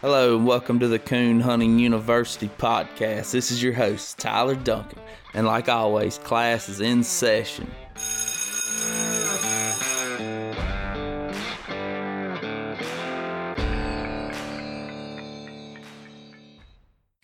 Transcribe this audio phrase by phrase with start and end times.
[0.00, 3.32] Hello and welcome to the Coon Hunting University podcast.
[3.32, 5.00] This is your host, Tyler Duncan,
[5.34, 7.68] and like always, class is in session.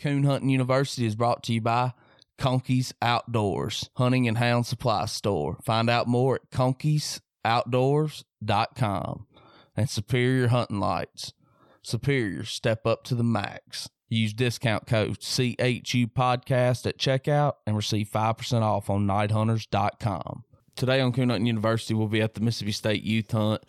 [0.00, 1.92] Coon Hunting University is brought to you by
[2.38, 5.58] Conkeys Outdoors, hunting and hound supply store.
[5.62, 9.26] Find out more at conkeys.outdoors.com.
[9.76, 11.32] And Superior Hunting Lights.
[11.84, 13.88] Superior, step up to the max.
[14.08, 20.44] Use discount code CHU podcast at checkout and receive 5% off on nighthunters.com.
[20.76, 23.62] Today on Coon University, we'll be at the Mississippi State Youth Hunt.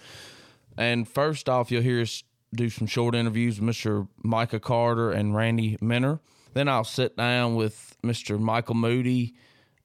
[0.78, 4.08] And first off, you'll hear us do some short interviews with Mr.
[4.24, 6.20] Micah Carter and Randy Minner.
[6.54, 8.40] Then I'll sit down with Mr.
[8.40, 9.36] Michael Moody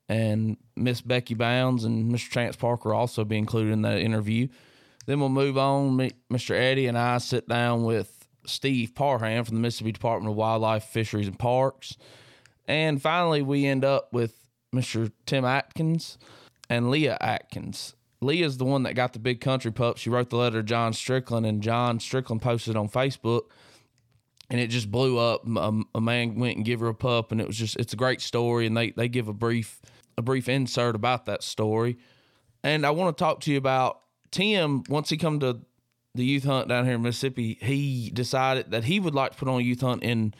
[0.09, 2.31] and Miss Becky Bounds and Mr.
[2.31, 4.49] Chance Parker also be included in that interview.
[5.07, 5.97] Then we'll move on.
[6.33, 6.55] Mr.
[6.55, 8.20] Eddie and I sit down with
[8.51, 11.97] Steve Parham from the Mississippi Department of Wildlife, Fisheries, and Parks.
[12.67, 15.11] And finally, we end up with Mr.
[15.27, 16.19] Tim Atkins
[16.69, 17.95] and Leah Atkins.
[18.21, 19.97] Leah's the one that got the big country pup.
[19.97, 23.45] She wrote the letter to John Strickland, and John Strickland posted on Facebook,
[24.51, 25.47] and it just blew up.
[25.47, 27.93] A, um, a man went and gave her a pup, and it was just it's
[27.93, 28.67] a great story.
[28.67, 29.81] And they they give a brief
[30.19, 31.99] a brief insert about that story.
[32.63, 34.83] And I want to talk to you about Tim.
[34.89, 35.61] Once he come to
[36.15, 39.49] the youth hunt down here in Mississippi, he decided that he would like to put
[39.49, 40.35] on a youth hunt in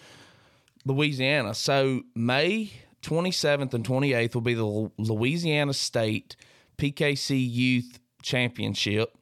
[0.85, 1.55] Louisiana.
[1.55, 6.37] So May 27th and 28th will be the Louisiana State
[6.79, 9.17] PKC Youth Championship.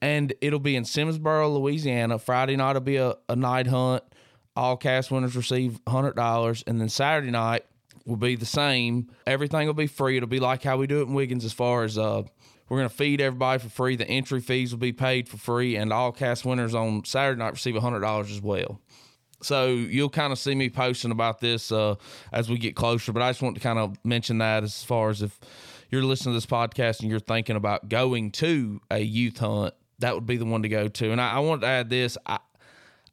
[0.00, 2.18] And it'll be in Simsboro, Louisiana.
[2.18, 4.02] Friday night will be a, a night hunt.
[4.56, 6.64] All cast winners receive $100.
[6.66, 7.64] And then Saturday night
[8.04, 9.10] will be the same.
[9.26, 10.16] Everything will be free.
[10.16, 12.22] It'll be like how we do it in Wiggins as far as uh,
[12.68, 13.96] we're going to feed everybody for free.
[13.96, 15.76] The entry fees will be paid for free.
[15.76, 18.80] And all cast winners on Saturday night receive $100 as well.
[19.42, 21.96] So you'll kind of see me posting about this uh,
[22.32, 23.12] as we get closer.
[23.12, 25.38] But I just want to kind of mention that as far as if
[25.90, 30.14] you're listening to this podcast and you're thinking about going to a youth hunt, that
[30.14, 31.12] would be the one to go to.
[31.12, 32.16] And I, I wanted to add this.
[32.24, 32.38] I,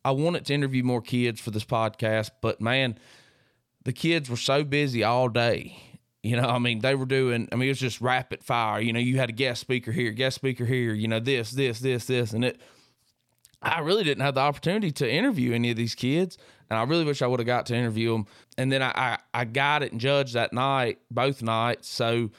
[0.05, 2.97] I wanted to interview more kids for this podcast, but man,
[3.83, 5.77] the kids were so busy all day.
[6.21, 8.81] You know, I mean, they were doing, I mean, it was just rapid fire.
[8.81, 11.79] You know, you had a guest speaker here, guest speaker here, you know, this, this,
[11.79, 12.33] this, this.
[12.33, 12.59] And it,
[13.61, 16.37] I really didn't have the opportunity to interview any of these kids.
[16.69, 18.25] And I really wish I would have got to interview them.
[18.57, 21.87] And then I, I, I got it and judged that night, both nights.
[21.87, 22.31] So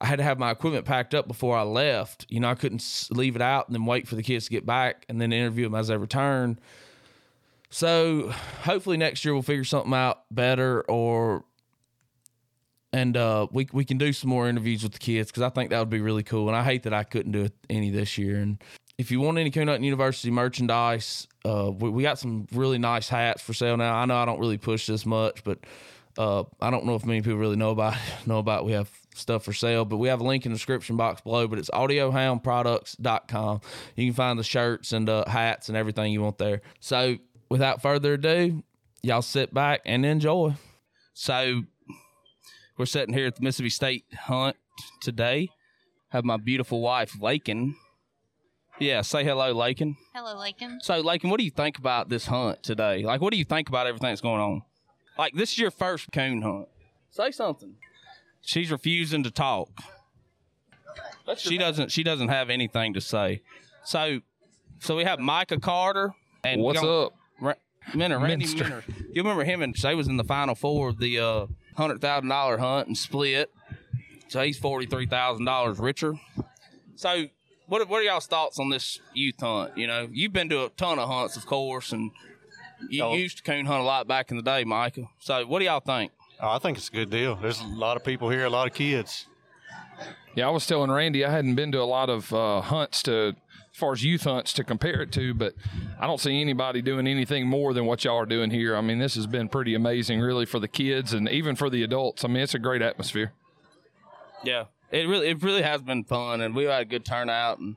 [0.00, 2.26] I had to have my equipment packed up before I left.
[2.28, 4.66] You know, I couldn't leave it out and then wait for the kids to get
[4.66, 6.58] back and then interview them as they return.
[7.70, 8.30] So
[8.64, 11.44] hopefully next year we'll figure something out better or
[12.92, 15.70] and uh, we we can do some more interviews with the kids because I think
[15.70, 16.48] that would be really cool.
[16.48, 18.36] And I hate that I couldn't do any this year.
[18.36, 18.62] And
[18.98, 23.08] if you want any Coon Hunting University merchandise, uh, we, we got some really nice
[23.08, 23.94] hats for sale now.
[23.94, 25.58] I know I don't really push this much, but
[26.18, 28.64] uh, I don't know if many people really know about know about.
[28.64, 31.48] We have stuff for sale, but we have a link in the description box below.
[31.48, 33.60] But it's audiohoundproducts.com.
[33.96, 36.60] You can find the shirts and uh, hats and everything you want there.
[36.80, 37.16] So
[37.48, 38.62] without further ado,
[39.02, 40.54] y'all sit back and enjoy.
[41.14, 41.62] So
[42.82, 44.56] we're sitting here at the Mississippi State Hunt
[45.00, 45.50] today.
[46.08, 47.76] Have my beautiful wife, Lakin.
[48.80, 49.96] Yeah, say hello, Lakin.
[50.12, 50.80] Hello, Lakin.
[50.82, 53.04] So, Lakin, what do you think about this hunt today?
[53.04, 54.62] Like, what do you think about everything that's going on?
[55.16, 56.66] Like, this is your first coon hunt.
[57.10, 57.76] Say something.
[58.40, 59.68] She's refusing to talk.
[61.36, 61.92] She doesn't.
[61.92, 63.42] She doesn't have anything to say.
[63.84, 64.22] So,
[64.80, 67.12] so we have Micah Carter and What's we got up?
[67.40, 67.54] Ra-
[67.94, 68.64] Minner, Randy Minster.
[68.64, 68.84] Minner.
[69.12, 71.46] You remember him and they was in the final four of the uh,
[71.82, 73.50] hundred thousand dollar hunt and split.
[74.28, 76.14] So he's forty three thousand dollars richer.
[76.96, 77.26] So
[77.66, 79.76] what what are y'all's thoughts on this youth hunt?
[79.76, 82.10] You know, you've been to a ton of hunts, of course, and
[82.88, 83.14] you Oh.
[83.14, 85.08] used to coon hunt a lot back in the day, Michael.
[85.20, 86.12] So what do y'all think?
[86.40, 87.36] Oh, I think it's a good deal.
[87.36, 89.26] There's a lot of people here, a lot of kids.
[90.34, 93.36] Yeah, I was telling Randy I hadn't been to a lot of uh, hunts to,
[93.72, 95.54] as far as youth hunts to compare it to, but
[95.98, 98.76] I don't see anybody doing anything more than what y'all are doing here.
[98.76, 101.82] I mean, this has been pretty amazing, really, for the kids and even for the
[101.82, 102.22] adults.
[102.24, 103.32] I mean, it's a great atmosphere.
[104.44, 107.60] Yeah, it really it really has been fun, and we had a good turnout.
[107.60, 107.76] And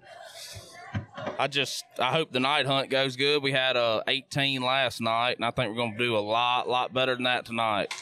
[1.39, 3.41] I just I hope the night hunt goes good.
[3.41, 6.67] We had uh 18 last night, and I think we're going to do a lot
[6.67, 7.93] lot better than that tonight.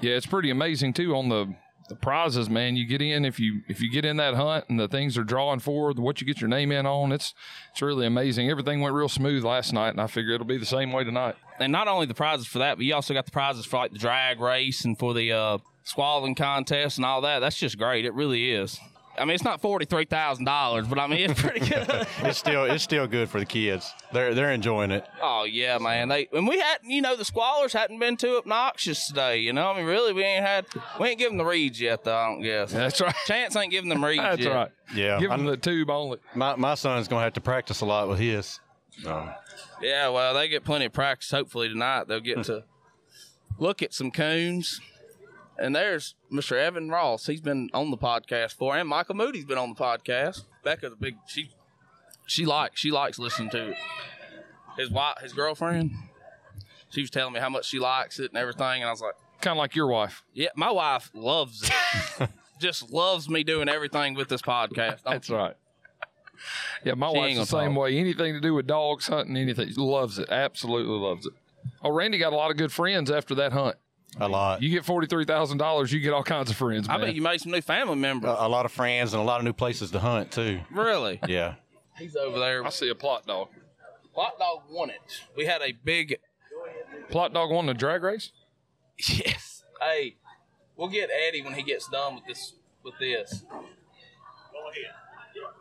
[0.00, 1.54] Yeah, it's pretty amazing too on the
[1.88, 2.76] the prizes, man.
[2.76, 5.24] You get in if you if you get in that hunt and the things are
[5.24, 7.12] drawing for what you get your name in on.
[7.12, 7.34] It's
[7.72, 8.50] it's really amazing.
[8.50, 11.36] Everything went real smooth last night, and I figure it'll be the same way tonight.
[11.58, 13.92] And not only the prizes for that, but you also got the prizes for like
[13.92, 17.40] the drag race and for the uh squalling contest and all that.
[17.40, 18.04] That's just great.
[18.04, 18.78] It really is.
[19.16, 22.06] I mean, it's not forty three thousand dollars, but I mean, it's pretty good.
[22.24, 23.92] It's still it's still good for the kids.
[24.12, 25.06] They're they're enjoying it.
[25.22, 26.08] oh yeah, man.
[26.08, 29.38] They and we hadn't, you know, the squallers hadn't been too obnoxious today.
[29.38, 30.66] You know, I mean, really, we ain't had,
[30.98, 32.16] we ain't given the reads yet, though.
[32.16, 32.72] I don't guess.
[32.72, 33.14] That's right.
[33.26, 34.52] Chance ain't giving them reads That's yet.
[34.54, 34.70] right.
[34.94, 36.18] Yeah, Give them the tube only.
[36.34, 38.58] My my son's gonna have to practice a lot with his.
[39.02, 39.28] So,
[39.82, 41.30] Yeah, well, they get plenty of practice.
[41.30, 42.64] Hopefully tonight they'll get to
[43.58, 44.80] look at some coons.
[45.58, 46.56] And there's Mr.
[46.56, 47.26] Evan Ross.
[47.26, 50.44] He's been on the podcast before, and Michael Moody's been on the podcast.
[50.64, 51.50] Becca's a big she.
[52.26, 53.76] She likes she likes listening to it.
[54.78, 55.92] His wife, his girlfriend,
[56.88, 59.14] she was telling me how much she likes it and everything, and I was like,
[59.40, 60.24] Kind of like your wife.
[60.32, 61.70] "Yeah, my wife loves
[62.18, 62.28] it.
[62.60, 65.54] Just loves me doing everything with this podcast." That's right.
[66.82, 67.82] Yeah, my wife's the same talk.
[67.82, 67.96] way.
[67.98, 70.28] Anything to do with dogs, hunting, anything, loves it.
[70.30, 71.32] Absolutely loves it.
[71.82, 73.76] Oh, Randy got a lot of good friends after that hunt.
[74.20, 74.62] A lot.
[74.62, 76.88] You get forty three thousand dollars, you get all kinds of friends.
[76.88, 77.06] I man.
[77.06, 78.30] bet you made some new family members.
[78.30, 80.60] a, a lot of friends and a lot of new places to hunt too.
[80.70, 81.20] really?
[81.26, 81.54] Yeah.
[81.98, 82.64] He's over there.
[82.64, 83.48] I see a Plott dog.
[84.16, 85.00] Plott dog won it.
[85.36, 86.16] We had a big
[87.10, 88.30] Plott dog won the drag race.
[89.08, 89.64] Yes.
[89.80, 90.16] Hey,
[90.76, 92.54] we'll get Eddie when he gets done with this.
[92.84, 93.44] With this.
[93.50, 94.92] Go ahead.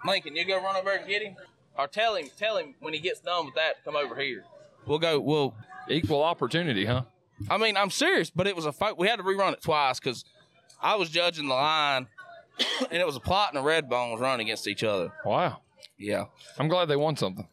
[0.06, 1.36] Lincoln, you go run over and get him,
[1.78, 4.44] or tell him, tell him when he gets done with that, to come over here.
[4.86, 5.20] We'll go.
[5.20, 5.56] We'll.
[5.90, 7.04] Equal opportunity, huh?
[7.50, 8.98] I mean, I'm serious, but it was a fight.
[8.98, 10.24] We had to rerun it twice because
[10.82, 12.08] I was judging the line,
[12.92, 15.12] and it was a Plott and a red bone was running against each other.
[15.26, 15.62] Wow.
[15.98, 16.26] Yeah.
[16.58, 17.48] I'm glad they won something.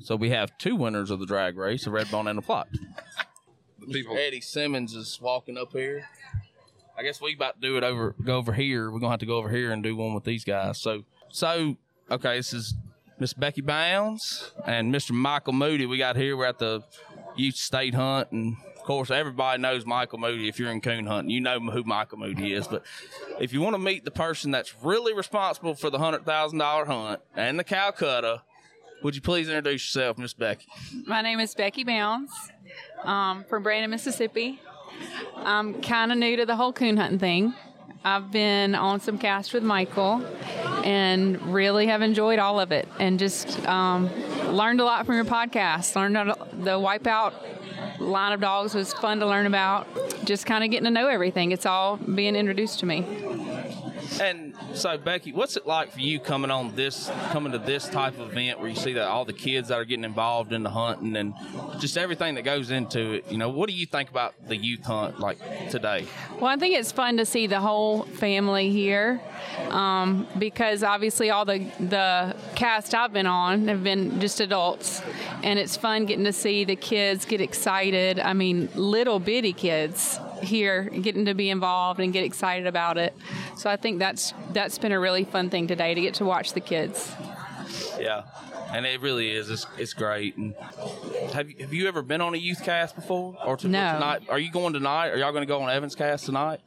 [0.00, 2.66] So we have two winners of the drag race: a red bone and a Plott.
[3.80, 6.08] the People, Eddie Simmons is walking up here.
[6.98, 8.90] I guess we about to do it over go over here.
[8.90, 10.78] We're gonna have to go over here and do one with these guys.
[10.78, 11.76] So so
[12.10, 12.74] okay, this is
[13.18, 15.10] Miss Becky Bounds and Mr.
[15.10, 15.86] Michael Moody.
[15.86, 16.36] We got here.
[16.36, 16.82] We're at the
[17.36, 20.48] youth state hunt, and of course everybody knows Michael Moody.
[20.48, 22.66] If you're in coon hunting, you know who Michael Moody is.
[22.68, 22.84] But
[23.40, 26.84] if you want to meet the person that's really responsible for the hundred thousand dollar
[26.84, 28.42] hunt and the Calcutta,
[29.02, 30.66] would you please introduce yourself, Miss Becky?
[31.06, 32.32] My name is Becky Bounds
[33.04, 34.60] um, from Brandon, Mississippi.
[35.36, 37.54] I'm kind of new to the whole coon hunting thing.
[38.04, 40.24] I've been on some casts with Michael
[40.84, 44.08] and really have enjoyed all of it and just um,
[44.52, 45.96] learned a lot from your podcast.
[45.96, 46.16] Learned
[46.64, 47.34] the Wipeout
[47.98, 49.88] line of dogs was fun to learn about.
[50.24, 51.52] Just kind of getting to know everything.
[51.52, 53.04] It's all being introduced to me.
[54.20, 58.18] And so, Becky, what's it like for you coming on this, coming to this type
[58.18, 60.70] of event where you see that all the kids that are getting involved in the
[60.70, 61.34] hunting and
[61.78, 63.30] just everything that goes into it?
[63.30, 65.38] You know, what do you think about the youth hunt like
[65.70, 66.06] today?
[66.40, 69.20] Well, I think it's fun to see the whole family here
[69.68, 75.02] um, because obviously all the the cast I've been on have been just adults,
[75.42, 78.18] and it's fun getting to see the kids get excited.
[78.20, 83.14] I mean, little bitty kids here getting to be involved and get excited about it.
[83.56, 86.52] So I think that's that's been a really fun thing today to get to watch
[86.52, 87.12] the kids.
[87.98, 88.22] Yeah,
[88.72, 89.50] and it really is.
[89.50, 90.36] It's, it's great.
[90.36, 90.54] And
[91.32, 93.94] have you have you ever been on a youth cast before or to, No.
[93.94, 94.22] tonight?
[94.28, 95.08] Are you going tonight?
[95.08, 96.60] Are y'all going to go on Evans cast tonight?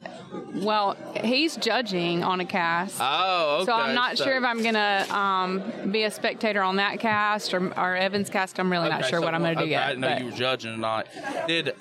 [0.54, 2.98] Well, he's judging on a cast.
[3.00, 3.66] Oh, okay.
[3.66, 7.72] So I'm not sure if I'm gonna um, be a spectator on that cast or,
[7.78, 8.58] or Evans cast.
[8.58, 9.84] I'm really not sure so- what I'm gonna do okay, yet.
[9.84, 11.06] I didn't know but- you were judging tonight.
[11.46, 11.74] Did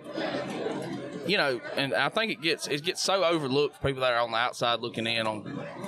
[1.30, 1.62] you know?
[1.76, 4.80] And I think it gets it gets so overlooked people that are on the outside
[4.80, 5.42] looking in on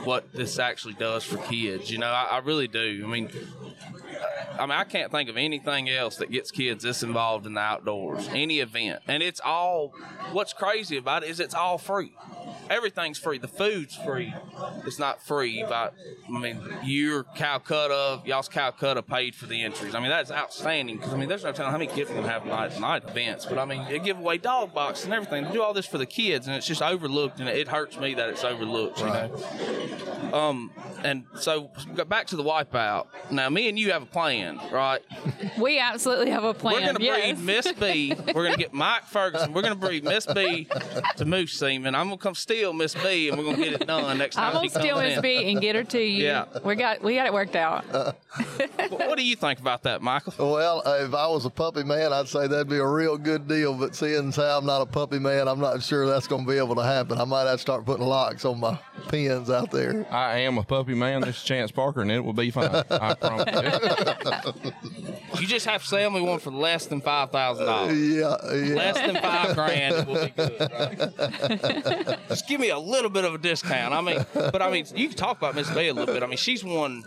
[0.03, 1.91] what this actually does for kids.
[1.91, 3.01] You know, I, I really do.
[3.03, 3.29] I mean.
[4.59, 7.61] I mean, I can't think of anything else that gets kids this involved in the
[7.61, 9.01] outdoors, any event.
[9.07, 9.95] And it's all,
[10.33, 12.13] what's crazy about it is it's all free.
[12.71, 13.37] Everything's free.
[13.37, 14.33] The food's free.
[14.85, 15.93] It's not free, but
[16.33, 19.93] I mean, your Calcutta, y'all's Calcutta paid for the entries.
[19.93, 22.25] I mean, that's outstanding because I mean, there's no telling how many kids are going
[22.25, 23.45] to have night night events.
[23.45, 25.43] But I mean, they give away dog boxes and everything.
[25.43, 28.13] They do all this for the kids, and it's just overlooked, and it hurts me
[28.13, 28.99] that it's overlooked.
[28.99, 29.31] You know.
[30.33, 30.71] Um,
[31.03, 33.07] and so go back to the wipeout.
[33.31, 35.01] Now, me and you have a plan, right?
[35.59, 36.75] We absolutely have a plan.
[36.75, 37.37] We're going to yes.
[37.37, 38.13] breed Miss B.
[38.27, 39.53] We're going to get Mike Ferguson.
[39.53, 40.67] We're going to breed Miss B
[41.17, 41.93] to Moose Seaman.
[41.93, 44.35] I'm going to come steal Miss B, and we're going to get it done next
[44.35, 45.21] time I'm gonna she steal Miss in.
[45.21, 46.23] B and get her to you.
[46.25, 46.45] Yeah.
[46.63, 47.85] we got we got it worked out.
[48.89, 50.33] What, what do you think about that, Michael?
[50.53, 53.45] Well, uh, if I was a puppy man, I'd say that'd be a real good
[53.47, 53.73] deal.
[53.73, 56.49] But seeing as how I'm not a puppy man, I'm not sure that's going to
[56.51, 57.19] be able to happen.
[57.19, 60.05] I might have to start putting locks on my pins out there.
[60.09, 61.21] I am a puppy man.
[61.21, 62.69] This is Chance Parker, and it will be fine.
[62.89, 64.53] I promise.
[65.39, 67.97] You just have to sell me one for less than five thousand dollars.
[67.97, 68.75] Yeah, yeah.
[68.75, 70.59] Less than five grand, it will be good.
[71.99, 72.19] Right?
[72.51, 73.93] Give me a little bit of a discount.
[73.93, 76.21] I mean, but I mean, you can talk about Miss Bay a little bit.
[76.21, 77.01] I mean, she's won.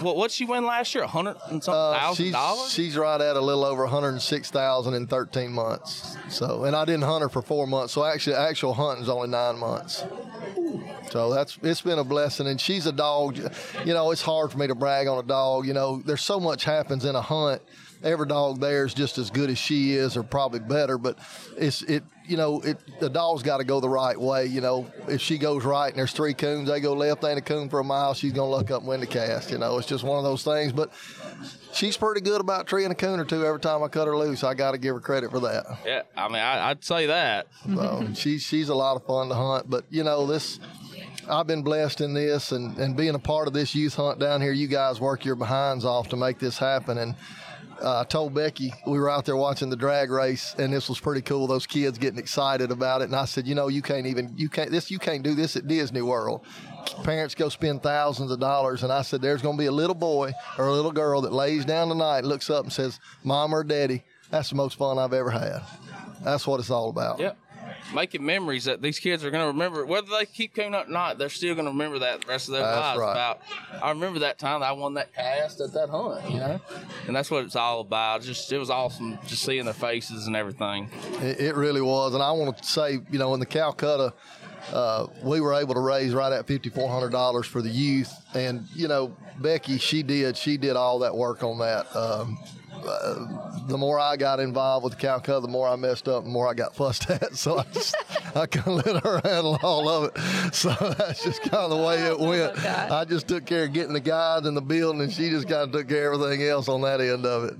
[0.00, 1.02] What what she win last year?
[1.02, 2.72] A hundred and something Uh, thousand dollars.
[2.72, 6.16] she's right at a little over 106,000 in 13 months.
[6.28, 7.92] So, and I didn't hunt her for four months.
[7.94, 10.04] So actually, actual hunting's only nine months.
[11.10, 13.38] So that's it's been a blessing, and she's a dog.
[13.84, 15.66] You know, it's hard for me to brag on a dog.
[15.66, 17.60] You know, there's so much happens in a hunt.
[18.02, 20.96] Every dog there is just as good as she is, or probably better.
[20.98, 21.18] But
[21.56, 22.02] it's it.
[22.26, 24.46] You know, it the dog's got to go the right way.
[24.46, 27.42] You know, if she goes right and there's three coons, they go left, ain't a
[27.42, 29.50] coon for a mile, she's gonna look up and win the cast.
[29.50, 30.72] You know, it's just one of those things.
[30.72, 30.92] But
[31.72, 34.44] she's pretty good about treeing a coon or two every time I cut her loose.
[34.44, 35.66] I got to give her credit for that.
[35.84, 37.48] Yeah, I mean, I, I'd say that.
[37.74, 39.68] So she's she's a lot of fun to hunt.
[39.68, 40.60] But you know this.
[41.28, 44.40] I've been blessed in this and, and being a part of this youth hunt down
[44.40, 44.52] here.
[44.52, 46.98] You guys work your behinds off to make this happen.
[46.98, 47.14] And
[47.82, 51.00] uh, I told Becky we were out there watching the drag race, and this was
[51.00, 51.46] pretty cool.
[51.46, 54.48] Those kids getting excited about it, and I said, you know, you can't even you
[54.48, 56.44] can't this you can't do this at Disney World.
[57.04, 59.94] Parents go spend thousands of dollars, and I said, there's going to be a little
[59.94, 63.64] boy or a little girl that lays down tonight, looks up and says, "Mom or
[63.64, 65.62] Daddy, that's the most fun I've ever had."
[66.22, 67.18] That's what it's all about.
[67.18, 67.38] Yep.
[67.94, 70.90] Making memories that these kids are going to remember, whether they keep coming up or
[70.90, 73.00] not, they're still going to remember that the rest of their That's lives.
[73.00, 73.12] right.
[73.12, 73.40] About,
[73.82, 76.60] I remember that time that I won that cast at that hunt, you know,
[77.06, 78.22] and that's what it's all about.
[78.22, 80.88] Just it was awesome just seeing their faces and everything.
[81.20, 84.12] It, it really was, and I want to say, you know, in the Calcutta,
[84.72, 88.12] uh, we were able to raise right at fifty four hundred dollars for the youth,
[88.34, 91.94] and you know, Becky, she did, she did all that work on that.
[91.96, 92.38] Um,
[92.86, 93.26] uh,
[93.66, 96.48] the more I got involved with the Calcutta, the more I messed up, the more
[96.48, 97.34] I got fussed at.
[97.36, 97.94] So I just,
[98.36, 100.54] I kind of let her handle all of it.
[100.54, 102.54] So that's just kind of the way it went.
[102.56, 102.90] that.
[102.90, 105.62] I just took care of getting the guys in the building, and she just kind
[105.62, 107.56] of took care of everything else on that end of it.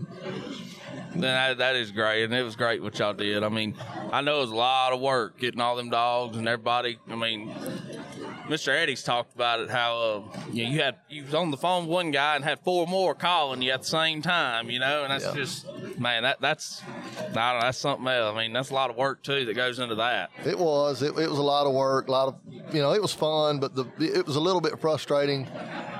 [1.13, 3.43] Then that, that is great, and it was great what y'all did.
[3.43, 3.75] I mean,
[4.13, 6.99] I know it was a lot of work getting all them dogs and everybody.
[7.11, 7.53] I mean,
[8.51, 8.69] Mr.
[8.77, 11.85] Eddie's talked about it how uh, you know you had you was on the phone
[11.85, 15.05] with one guy and had four more calling you at the same time, you know,
[15.05, 15.35] and that's Yeah.
[15.35, 15.67] just
[15.99, 18.35] man, that that's I don't know, that's something else.
[18.35, 20.31] I mean, that's a lot of work too that goes into that.
[20.45, 21.01] It was.
[21.03, 22.09] It, it was a lot of work.
[22.09, 24.81] A lot of, you know, it was fun, but the it was a little bit
[24.81, 25.47] frustrating,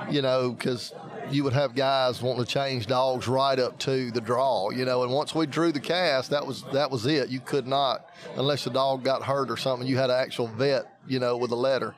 [0.09, 0.93] you know, because
[1.29, 5.03] you would have guys wanting to change dogs right up to the draw, you know.
[5.03, 7.29] And once we drew the cast, that was that was it.
[7.29, 9.87] You could not, unless the dog got hurt or something.
[9.87, 11.95] You had an actual vet, you know, with a letter.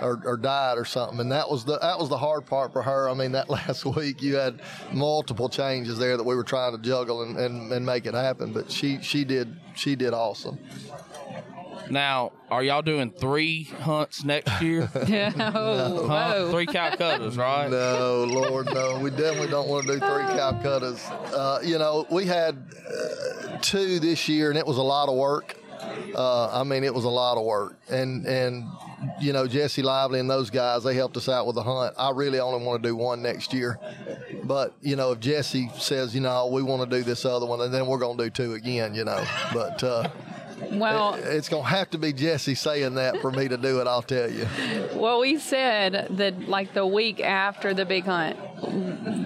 [0.00, 2.80] Or, or died or something, and that was the that was the hard part for
[2.80, 3.08] her.
[3.08, 4.60] I mean, that last week you had
[4.92, 8.52] multiple changes there that we were trying to juggle and, and, and make it happen.
[8.52, 10.58] But she she did she did awesome.
[11.90, 14.88] Now, are y'all doing three hunts next year?
[15.08, 15.30] Yeah.
[15.30, 15.90] Huh?
[15.90, 16.50] Whoa.
[16.52, 17.68] Three Calcuttas, right?
[17.68, 18.98] No, Lord, no.
[19.00, 20.06] We definitely don't want to do three
[20.38, 21.00] Calcuttas.
[21.34, 25.16] Uh, you know, we had uh, two this year, and it was a lot of
[25.16, 25.56] work.
[26.14, 28.66] Uh, I mean, it was a lot of work, and and
[29.20, 31.94] you know Jesse Lively and those guys they helped us out with the hunt.
[31.98, 33.78] I really only want to do one next year,
[34.44, 37.60] but you know if Jesse says you know we want to do this other one,
[37.60, 39.24] and then we're gonna do two again, you know.
[39.52, 40.08] But uh,
[40.72, 43.86] Well, it's gonna have to be Jesse saying that for me to do it.
[43.86, 44.46] I'll tell you.
[44.94, 48.36] well, we said that like the week after the big hunt,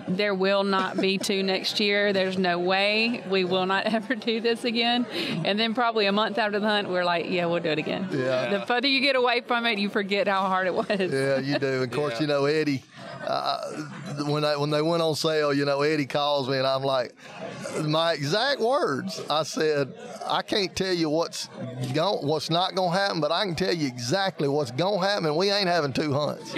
[0.08, 2.12] there will not be two next year.
[2.12, 5.06] There's no way we will not ever do this again.
[5.44, 8.08] And then probably a month after the hunt, we're like, yeah, we'll do it again.
[8.10, 8.50] Yeah.
[8.50, 10.84] The further you get away from it, you forget how hard it was.
[10.88, 11.82] Yeah, you do.
[11.82, 12.82] Of course, you know Eddie.
[13.26, 13.72] Uh,
[14.26, 17.14] when they when they went on sale, you know Eddie calls me and I'm like,
[17.84, 19.20] my exact words.
[19.30, 19.94] I said,
[20.26, 21.48] I can't tell you what's
[21.94, 25.06] going, what's not going to happen, but I can tell you exactly what's going to
[25.06, 25.34] happen.
[25.36, 26.54] We ain't having two hunts,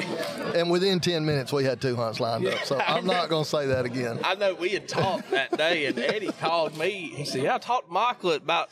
[0.54, 2.64] and within ten minutes we had two hunts lined up.
[2.64, 4.18] So I'm not going to say that again.
[4.24, 7.12] I know we had talked that day, and Eddie called me.
[7.14, 8.70] He said, "Yeah, I talked to Michael at about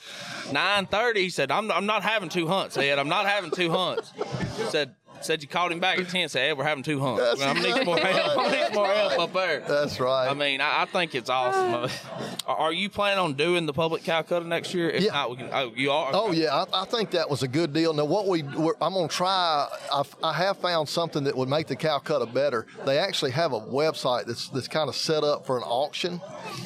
[0.53, 1.23] nine thirty.
[1.23, 2.99] He said, I'm, I'm not having two hunts, Ed.
[2.99, 4.13] I'm not having two hunts."
[4.57, 4.95] He Said
[5.25, 6.29] said you called him back at ten.
[6.29, 7.21] Said, hey, we're having two hunts.
[7.23, 8.39] That's I'm gonna need some more help.
[8.39, 10.29] I need more help up there." That's right.
[10.29, 11.91] I mean, I, I think it's awesome.
[12.47, 14.91] Are you planning on doing the public Calcutta next year?
[14.91, 15.13] If Yeah.
[15.13, 15.49] not, we can.
[15.53, 16.11] Oh, you are.
[16.13, 17.93] Oh yeah, I, I think that was a good deal.
[17.95, 19.67] Now what we we're, I'm gonna try.
[19.93, 22.67] I've, I have found something that would make the Calcutta better.
[22.85, 26.21] They actually have a website that's that's kind of set up for an auction,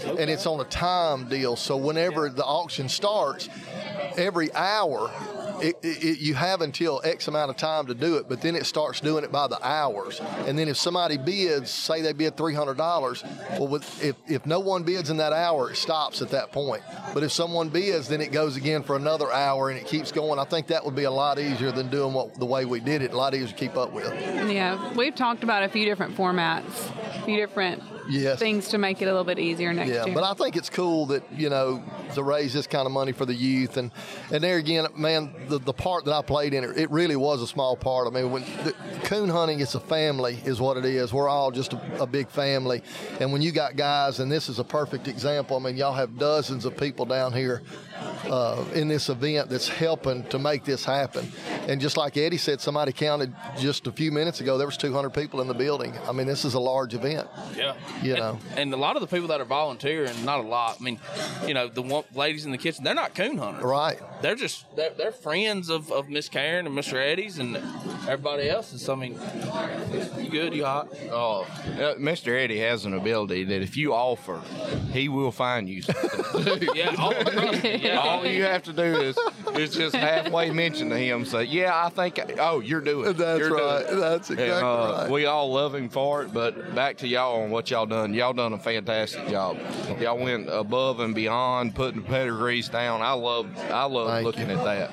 [0.04, 1.56] and it's on a time deal.
[1.56, 3.48] So whenever the auction starts,
[4.16, 5.10] every hour.
[5.60, 8.66] It, it, you have until X amount of time to do it, but then it
[8.66, 10.20] starts doing it by the hours.
[10.46, 14.46] And then if somebody bids, say they bid three hundred dollars, well, with, if if
[14.46, 16.82] no one bids in that hour, it stops at that point.
[17.14, 20.38] But if someone bids, then it goes again for another hour, and it keeps going.
[20.38, 23.02] I think that would be a lot easier than doing what the way we did
[23.02, 23.12] it.
[23.12, 24.12] A lot easier to keep up with.
[24.50, 28.38] Yeah, we've talked about a few different formats, a few different Yes.
[28.38, 30.14] things to make it a little bit easier next Yeah, year.
[30.14, 31.82] but I think it's cool that you know
[32.14, 33.90] to raise this kind of money for the youth, and
[34.32, 37.42] and there again, man, the, the part that I played in it, it really was
[37.42, 38.06] a small part.
[38.06, 38.74] I mean, when the,
[39.04, 41.12] coon hunting, it's a family, is what it is.
[41.12, 42.82] We're all just a, a big family,
[43.20, 45.56] and when you got guys, and this is a perfect example.
[45.56, 47.62] I mean, y'all have dozens of people down here
[48.30, 51.30] uh, in this event that's helping to make this happen,
[51.66, 54.58] And just like Eddie said, somebody counted just a few minutes ago.
[54.58, 55.94] There was 200 people in the building.
[56.06, 57.28] I mean, this is a large event.
[57.56, 57.74] Yeah.
[58.02, 58.38] You and, know.
[58.56, 60.76] and a lot of the people that are volunteering, not a lot.
[60.80, 60.98] I mean,
[61.46, 63.62] you know, the one, ladies in the kitchen, they're not coon hunters.
[63.62, 63.98] Right.
[64.22, 66.94] They're just they're, they're friends of, of Miss Karen and Mr.
[66.94, 67.56] Eddie's and
[68.08, 68.88] everybody else's.
[68.88, 69.18] I mean,
[70.18, 70.54] you good?
[70.54, 70.88] You hot?
[71.10, 72.36] Oh, uh, Mr.
[72.38, 74.40] Eddie has an ability that if you offer,
[74.92, 76.72] he will find you something to do.
[76.74, 76.92] Yeah.
[76.92, 77.87] Trust me, yeah.
[77.96, 79.18] All you have to do is
[79.54, 83.12] is just halfway mention to him, say, "Yeah, I think." Oh, you're doing.
[83.14, 83.84] That's You're right.
[83.88, 85.10] it." That's And, exactly uh, right.
[85.10, 88.14] We all love him for it, but back to y'all on what y'all done.
[88.14, 89.58] Y'all done a fantastic job.
[90.00, 93.02] Y'all went above and beyond, putting the pedigrees down.
[93.02, 94.58] I love, I love Thank looking you.
[94.58, 94.90] at that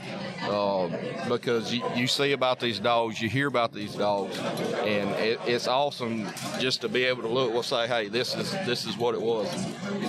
[0.50, 0.94] um,
[1.30, 5.68] because you, you see about these dogs, you hear about these dogs, and it, it's
[5.68, 6.28] awesome
[6.60, 7.54] just to be able to look.
[7.54, 9.48] We'll say, hey, this is this is what it was.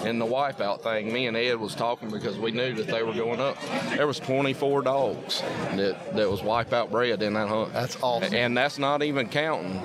[0.05, 3.15] And the wipeout thing, me and Ed was talking because we knew that they were
[3.15, 3.57] going up.
[3.97, 5.41] There was 24 dogs
[5.75, 7.73] that that was wipeout bred in that hunt.
[7.73, 8.35] That's awesome.
[8.35, 9.81] And that's not even counting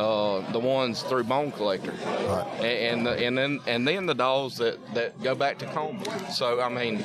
[0.00, 2.46] uh, the ones through Bone Collector, Right.
[2.60, 6.04] and and, the, and then and then the dogs that, that go back to Coleman.
[6.30, 6.98] So I mean,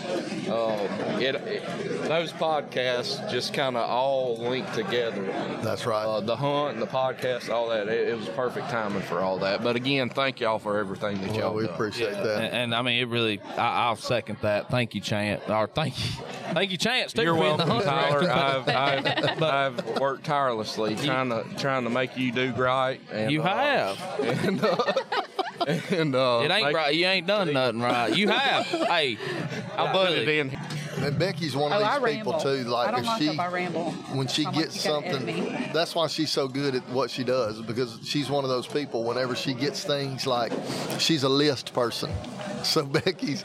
[0.50, 5.24] uh, it, it those podcasts just kind of all link together.
[5.63, 6.04] That's right.
[6.06, 7.88] Uh, the hunt, and the podcast, all that.
[7.88, 9.63] It, it was perfect timing for all that.
[9.63, 11.74] But again, thank y'all for everything that well, y'all we done.
[11.74, 12.42] appreciate that.
[12.44, 14.70] And, and I mean, it really, I, I'll second that.
[14.70, 15.42] Thank you, Chant.
[15.50, 16.12] Or thank you,
[16.54, 17.13] thank you, Chance.
[17.13, 18.30] Too, You're for the welcome, Tyler.
[18.32, 23.00] I've, I've, I've worked tirelessly trying to trying to make you do right.
[23.12, 23.46] And, You uh,
[23.96, 24.20] have.
[24.46, 24.75] and, uh,
[25.96, 26.94] and uh, It ain't make- right.
[26.96, 28.15] You ain't done nothing right.
[28.15, 28.65] You have.
[28.65, 29.17] hey,
[29.77, 30.58] I put it in.
[30.98, 32.39] And Becky's one of Oh, these I people ramble.
[32.39, 32.63] too.
[32.70, 33.91] Like I don't if like she, if I ramble.
[34.13, 37.62] when she I'm gets you something, that's why she's so good at what she does
[37.62, 39.03] because she's one of those people.
[39.03, 40.53] Whenever she gets things, like
[40.98, 42.10] she's a list person.
[42.75, 43.43] So Becky's,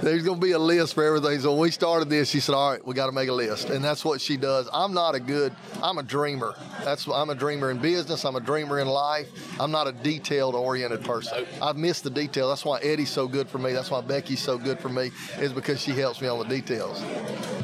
[0.00, 1.38] there's gonna be a list for everything.
[1.40, 3.70] So when we started this, she said, "All right, we got to make a list,"
[3.70, 4.68] and that's what she does.
[4.72, 5.52] I'm not a good.
[5.82, 6.54] I'm a dreamer.
[6.82, 8.24] That's I'm a dreamer in business.
[8.24, 9.28] I'm a dreamer in life.
[9.60, 11.46] I'm not a detailed oriented person.
[11.60, 12.48] I've missed the detail.
[12.48, 13.72] That's why Eddie's so good for me.
[13.72, 15.12] That's why Becky's so good for me.
[15.38, 17.00] Is because she helps me on the details.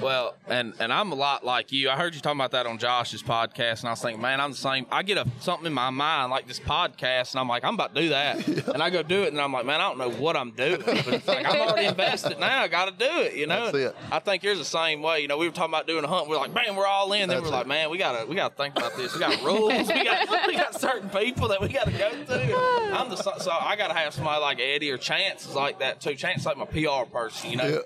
[0.00, 1.90] Well, and and I'm a lot like you.
[1.90, 4.52] I heard you talking about that on Josh's podcast, and I was thinking, man, I'm
[4.52, 4.86] the same.
[4.92, 7.94] I get a something in my mind like this podcast, and I'm like, I'm about
[7.94, 10.10] to do that, and I go do it, and I'm like, man, I don't know
[10.10, 12.62] what I'm doing, but it's like I'm already invested now.
[12.62, 13.70] I got to do it, you know.
[13.70, 13.96] That's it.
[14.10, 15.20] I think you're the same way.
[15.20, 16.28] You know, we were talking about doing a hunt.
[16.28, 17.20] We're like, man, we're all in.
[17.20, 17.52] Then That's we're it.
[17.52, 19.14] like, man, we gotta we gotta think about this.
[19.14, 19.88] We got rules.
[19.88, 22.92] we got we got certain people that we gotta go to.
[22.92, 26.14] I'm the so I gotta have somebody like Eddie or Chance is like that too.
[26.14, 27.68] Chance is like my PR person, you know.
[27.68, 27.78] Yeah.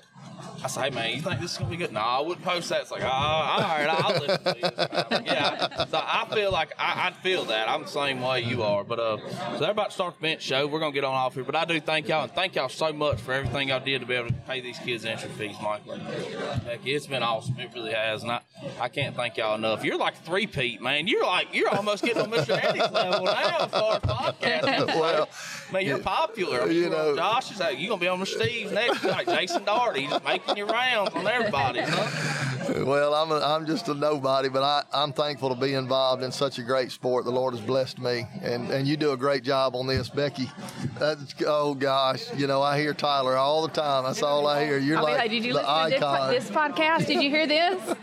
[0.64, 1.92] I say, hey man, you think this is gonna be good?
[1.92, 2.82] No, I wouldn't post that.
[2.82, 5.24] It's like, oh, all right, I'll listen to you.
[5.26, 8.84] yeah, so I feel like I, I feel that I'm the same way you are.
[8.84, 9.16] But uh,
[9.54, 10.66] so they're about to start the bench show.
[10.68, 12.92] We're gonna get on off here, but I do thank y'all and thank y'all so
[12.92, 15.96] much for everything y'all did to be able to pay these kids entry fees, Michael.
[15.96, 17.58] Heck, it's been awesome.
[17.58, 18.40] It really has, and I,
[18.80, 19.84] I can't thank y'all enough.
[19.84, 21.08] You're like three Pete, man.
[21.08, 22.56] You're like you're almost getting on Mr.
[22.62, 24.86] Eddie's level now as far as podcasting.
[25.02, 25.28] Well,
[25.72, 26.04] Man, you're Yeah.
[26.04, 26.70] popular.
[26.70, 30.08] You know- Josh is like, you gonna be on with Steve next, like Jason Darty,
[30.32, 31.80] making your rounds on everybody.
[31.82, 32.84] Huh?
[32.84, 36.30] Well, I'm, a, I'm just a nobody, but I, I'm thankful to be involved in
[36.30, 37.24] such a great sport.
[37.24, 40.50] The Lord has blessed me, and, and you do a great job on this, Becky.
[40.98, 44.04] That's, oh gosh, you know I hear Tyler all the time.
[44.04, 44.78] That's all I hear.
[44.78, 46.30] You're I'll like like, did you the listen to this, icon.
[46.30, 47.06] this podcast?
[47.06, 47.94] Did you hear this?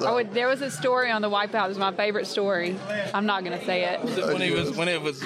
[0.04, 1.66] I would, there was a story on the Wipeout.
[1.66, 2.76] It was my favorite story.
[3.14, 4.02] I'm not going to say it.
[4.02, 5.22] When he was, when it was,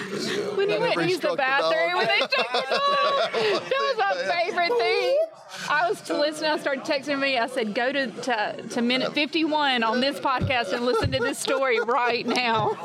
[0.56, 3.32] When he went to he use the struck the bathroom, when they took the dog.
[3.32, 5.18] That was my favorite thing.
[5.72, 6.44] I was to listen.
[6.44, 7.38] I started texting me.
[7.38, 11.38] I said, "Go to, to to minute 51 on this podcast and listen to this
[11.38, 12.74] story right now."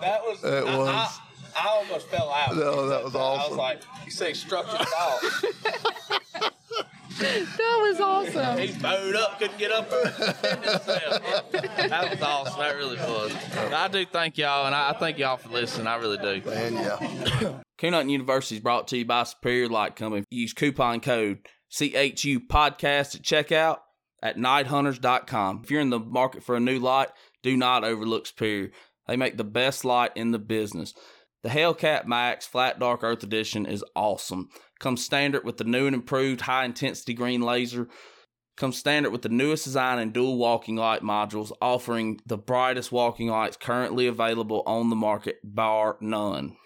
[0.00, 0.88] that was, It I, was.
[0.88, 1.08] I,
[1.56, 2.54] I almost fell out.
[2.54, 3.46] No, that was awesome.
[3.46, 5.20] I was like, you say structured dog.
[7.18, 8.58] that was awesome.
[8.58, 9.88] He's bowed up, couldn't get up.
[9.90, 10.50] that
[12.10, 12.60] was awesome.
[12.60, 13.32] That really was.
[13.72, 15.86] I do thank y'all, and I, I thank y'all for listening.
[15.86, 16.42] I really do.
[16.50, 20.24] And yeah, Coon Hunting University is brought to you by Superior Light Company.
[20.30, 21.38] Use coupon code
[21.70, 23.78] CHU podcast at checkout
[24.22, 25.60] at nighthunters.com.
[25.62, 27.08] If you're in the market for a new light,
[27.42, 28.70] do not overlook Superior.
[29.06, 30.94] They make the best light in the business.
[31.42, 34.48] The Hellcat Max Flat Dark Earth Edition is awesome.
[34.80, 37.88] Comes standard with the new and improved high intensity green laser.
[38.56, 43.28] Comes standard with the newest design and dual walking light modules, offering the brightest walking
[43.28, 46.56] lights currently available on the market, bar none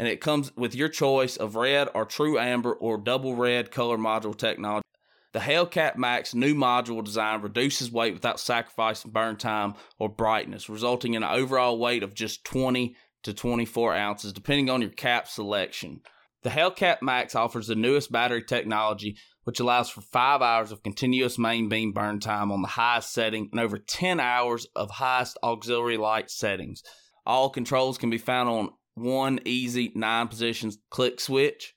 [0.00, 3.98] and it comes with your choice of red or true amber or double red color
[3.98, 4.86] module technology.
[5.34, 11.12] The Hellcat Max new module design reduces weight without sacrificing burn time or brightness, resulting
[11.12, 16.00] in an overall weight of just 20 to 24 ounces, depending on your cap selection.
[16.44, 21.38] The Hellcat Max offers the newest battery technology, which allows for five hours of continuous
[21.38, 25.98] main beam burn time on the highest setting and over 10 hours of highest auxiliary
[25.98, 26.82] light settings.
[27.26, 31.74] All controls can be found on one easy nine positions click switch,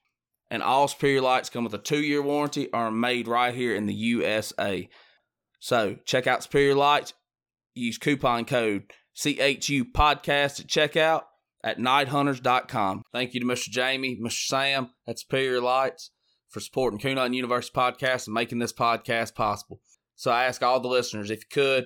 [0.50, 3.86] and all Superior lights come with a two year warranty are made right here in
[3.86, 4.90] the USA.
[5.60, 7.14] So check out Superior Lights,
[7.74, 8.84] use coupon code
[9.16, 11.24] CHU podcast at checkout
[11.64, 13.04] at nighthunters.com.
[13.14, 13.70] Thank you to Mr.
[13.70, 14.48] Jamie, Mr.
[14.48, 16.12] Sam at Superior Lights
[16.50, 19.80] for supporting Coon Hunting University podcast and making this podcast possible.
[20.16, 21.86] So I ask all the listeners, if you could,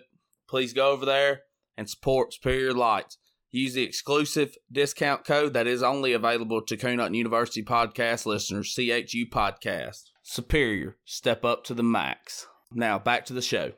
[0.50, 1.42] please go over there
[1.78, 3.18] and support Superior Lights.
[3.58, 8.72] Use the exclusive discount code that is only available to Coon Hunting University podcast listeners,
[8.76, 10.12] CHU Podcast.
[10.22, 12.46] Superior, step up to the max.
[12.72, 13.72] Now back to the show.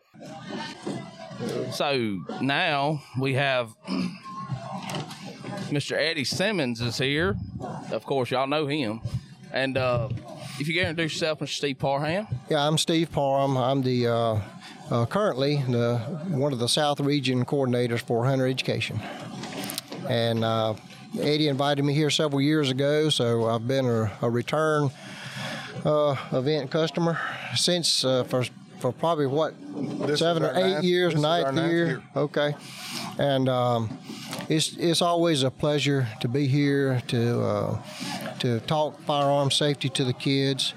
[1.71, 3.73] So now we have
[5.69, 5.93] Mr.
[5.93, 7.37] Eddie Simmons is here.
[7.89, 8.99] Of course, y'all know him.
[9.53, 10.09] And uh,
[10.59, 11.55] if you can introduce yourself, Mr.
[11.55, 12.27] Steve Parham.
[12.49, 13.55] Yeah, I'm Steve Parham.
[13.55, 14.41] I'm the uh,
[14.91, 18.99] uh, currently the one of the South Region coordinators for hunter education.
[20.07, 20.75] And uh,
[21.19, 24.91] Eddie invited me here several years ago, so I've been a, a return
[25.85, 27.19] uh, event customer
[27.55, 28.45] since uh, for
[28.79, 29.53] for probably what
[30.07, 31.85] This seven or eight ninth- years, this is our ninth, ninth year.
[31.87, 32.03] year.
[32.15, 32.55] Okay,
[33.17, 33.97] and um,
[34.47, 37.77] it's it's always a pleasure to be here to uh,
[38.39, 40.73] to talk firearm safety to the kids,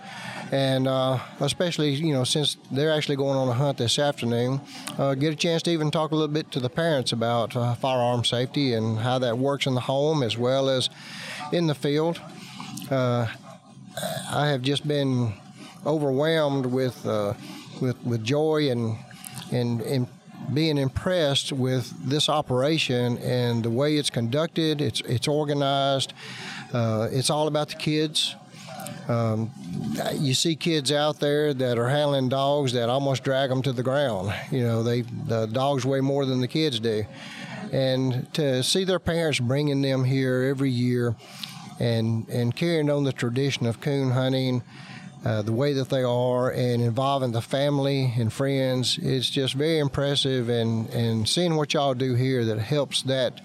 [0.52, 4.60] and uh, especially you know since they're actually going on a hunt this afternoon,
[4.98, 7.74] uh, get a chance to even talk a little bit to the parents about uh,
[7.74, 10.90] firearm safety and how that works in the home as well as
[11.52, 12.20] in the field.
[12.90, 13.26] Uh,
[14.30, 15.32] I have just been
[15.86, 17.32] overwhelmed with uh,
[17.80, 18.98] with with joy and
[19.50, 20.06] and and
[20.52, 24.82] being impressed with this operation and the way it's conducted.
[24.82, 26.12] It's it's organized.
[26.74, 28.36] Uh, it's all about the kids.
[29.08, 29.50] Um,
[30.14, 33.82] you see kids out there that are handling dogs that almost drag them to the
[33.82, 34.32] ground.
[34.50, 37.04] You know, they the dogs weigh more than the kids do,
[37.72, 41.16] and to see their parents bringing them here every year,
[41.80, 44.62] and and carrying on the tradition of coon hunting,
[45.24, 49.80] uh, the way that they are, and involving the family and friends, it's just very
[49.80, 50.48] impressive.
[50.48, 53.40] And and seeing what y'all do here that helps that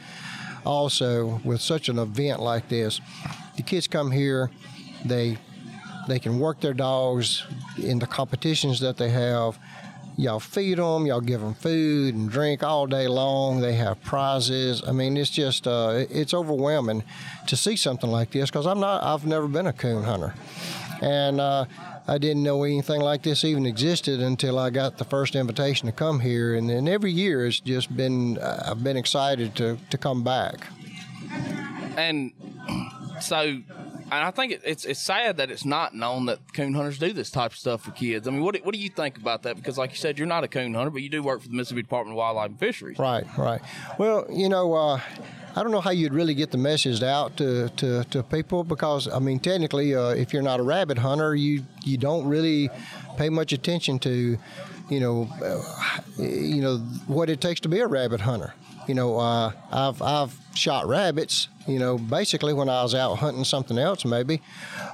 [0.66, 3.02] also with such an event like this.
[3.56, 4.52] The kids come here,
[5.04, 5.38] they
[6.08, 7.46] they can work their dogs
[7.78, 9.60] in the competitions that they have.
[10.18, 13.62] Y'all feed them, y'all give them food and drink all day long.
[13.62, 14.82] They have prizes.
[14.88, 17.04] I mean, it's just uh, it's overwhelming
[17.46, 19.04] to see something like this because I'm not.
[19.04, 20.34] I've never been a coon hunter,
[21.04, 21.66] and uh,
[22.08, 25.92] I didn't know anything like this even existed until I got the first invitation to
[25.92, 26.56] come here.
[26.56, 30.66] And then every year it's just been uh, I've been excited to to come back.
[31.96, 32.32] And
[33.20, 33.62] so,
[34.12, 37.14] and I think it, it's it's sad that it's not known that coon hunters do
[37.14, 38.28] this type of stuff for kids.
[38.28, 39.56] I mean, what what do you think about that?
[39.56, 41.56] Because, like you said, you're not a coon hunter, but you do work for the
[41.56, 43.00] Mississippi Department of Wildlife and Fisheries.
[43.00, 43.62] Right, right.
[43.98, 45.00] Well, you know, uh,
[45.58, 49.08] I don't know how you'd really get the message out to, to, to people because,
[49.08, 52.70] I mean, technically, uh, if you're not a rabbit hunter, you, you don't really
[53.18, 54.38] pay much attention to,
[54.90, 58.54] you know, uh, you know what it takes to be a rabbit hunter.
[58.88, 61.48] You know, uh, I've I've shot rabbits.
[61.68, 64.42] You know, basically when I was out hunting something else, maybe,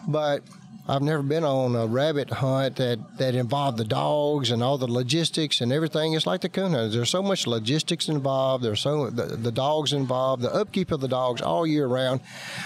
[0.08, 0.42] but
[0.86, 4.92] I've never been on a rabbit hunt that, that involved the dogs and all the
[4.92, 6.14] logistics and everything.
[6.14, 6.94] It's like the coon hunters.
[6.94, 8.66] There's so much logistics involved.
[8.66, 12.20] There's so the, the dogs involved, the upkeep of the dogs all year round.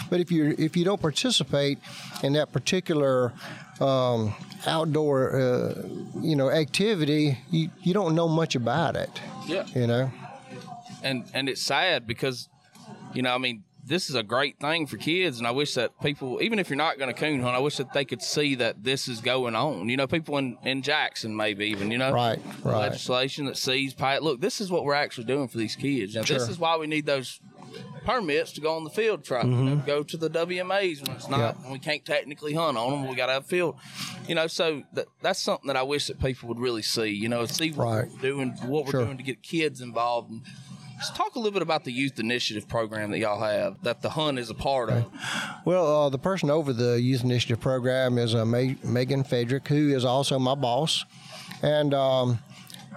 [0.09, 1.77] But if you if you don't participate
[2.23, 3.33] in that particular
[3.79, 4.33] um,
[4.65, 5.83] outdoor uh,
[6.19, 9.11] you know activity, you, you don't know much about it.
[9.45, 9.65] Yeah.
[9.75, 10.11] You know.
[11.03, 12.49] And and it's sad because
[13.13, 15.91] you know i mean this is a great thing for kids and i wish that
[16.01, 18.55] people even if you're not going to coon hunt i wish that they could see
[18.55, 22.11] that this is going on you know people in in jackson maybe even you know
[22.11, 22.79] Right, right.
[22.89, 26.49] legislation that sees look this is what we're actually doing for these kids now this
[26.49, 27.39] is why we need those
[28.03, 31.27] permits to go on the field truck you know, go to the wmas when it's
[31.29, 31.59] not Mm-hmm.
[31.59, 31.63] Yeah.
[31.63, 33.75] when we can't technically hunt on them we got to have field
[34.27, 37.29] you know so that, that's something that i wish that people would really see you
[37.29, 38.11] know see what Right.
[38.11, 39.05] we're doing what we're Sure.
[39.05, 40.41] doing to get kids involved and
[40.97, 44.09] Let's talk a little bit about the youth initiative program that y'all have that the
[44.09, 45.05] hunt is a part of.
[45.63, 50.05] Well, uh, the person over the Youth Initiative program is uh, Megan Fedrick, who is
[50.05, 51.05] also my boss.
[51.61, 52.39] And um,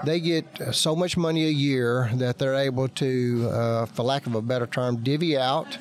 [0.05, 4.35] they get so much money a year that they're able to, uh, for lack of
[4.35, 5.77] a better term, divvy out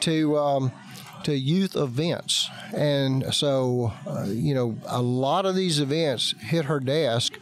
[0.00, 0.38] to.
[0.38, 0.72] Um,
[1.24, 6.80] to youth events, and so uh, you know a lot of these events hit her
[6.80, 7.38] desk,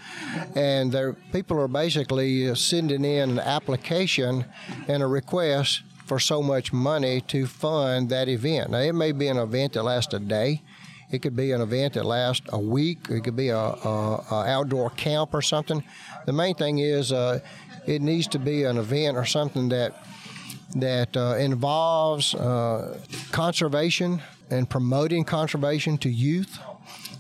[0.55, 0.95] and
[1.33, 4.45] people are basically sending in an application
[4.89, 8.71] and a request for so much money to fund that event.
[8.71, 10.63] Now, it may be an event that lasts a day.
[11.11, 13.09] It could be an event that lasts a week.
[13.11, 15.85] It could be a, a, a outdoor camp or something.
[16.27, 17.41] The main thing is uh,
[17.87, 20.03] it needs to be an event or something that
[20.77, 22.99] that uh, involves uh,
[23.33, 26.59] conservation and promoting conservation to youth,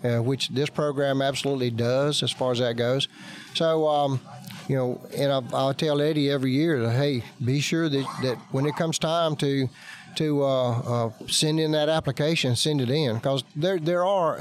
[0.04, 3.08] uh, which this program absolutely does as far as that goes.
[3.54, 3.86] So.
[3.88, 4.20] Um,
[4.68, 8.66] you know, and I, I'll tell Eddie every year hey, be sure that, that when
[8.66, 9.68] it comes time to
[10.16, 14.38] to uh, uh, send in that application, send it in because there there are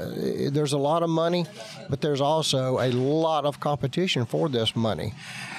[0.50, 1.46] there's a lot of money,
[1.88, 5.14] but there's also a lot of competition for this money,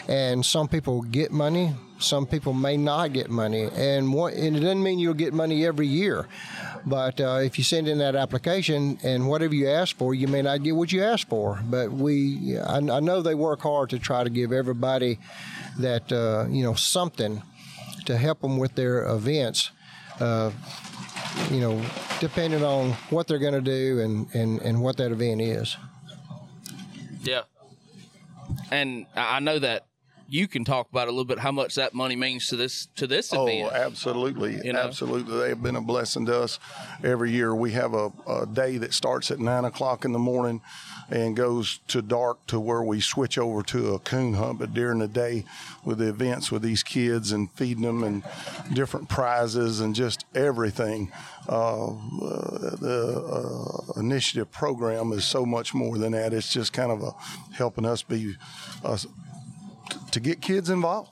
[0.07, 4.62] and some people get money, some people may not get money, and, what, and it
[4.62, 6.27] doesn't mean you'll get money every year.
[6.85, 10.41] But uh, if you send in that application and whatever you ask for, you may
[10.41, 11.59] not get what you ask for.
[11.63, 15.19] But we, I, I know they work hard to try to give everybody
[15.77, 17.41] that uh, you know something
[18.05, 19.71] to help them with their events.
[20.19, 20.51] Uh,
[21.51, 21.81] you know,
[22.19, 25.77] depending on what they're going to do and, and, and what that event is.
[27.21, 27.41] Yeah.
[28.71, 29.85] And I I know that
[30.29, 33.07] you can talk about a little bit how much that money means to this to
[33.07, 33.73] this Oh, event.
[33.73, 34.79] absolutely, You know?
[34.79, 35.37] absolutely.
[35.39, 36.59] They have been a blessing to us.
[37.03, 40.61] Every year we have a, a day that starts at nine o'clock in the morning
[41.09, 44.59] and goes to dark to where we switch over to a coon hunt.
[44.59, 45.45] But during the day,
[45.83, 48.23] with the events with these kids and feeding them and
[48.73, 51.11] different prizes and just everything,
[51.47, 56.31] uh, uh, the uh, initiative program is so much more than that.
[56.33, 57.11] It's just kind of a
[57.55, 58.35] helping us be
[58.83, 58.97] uh,
[60.12, 61.12] to get kids involved.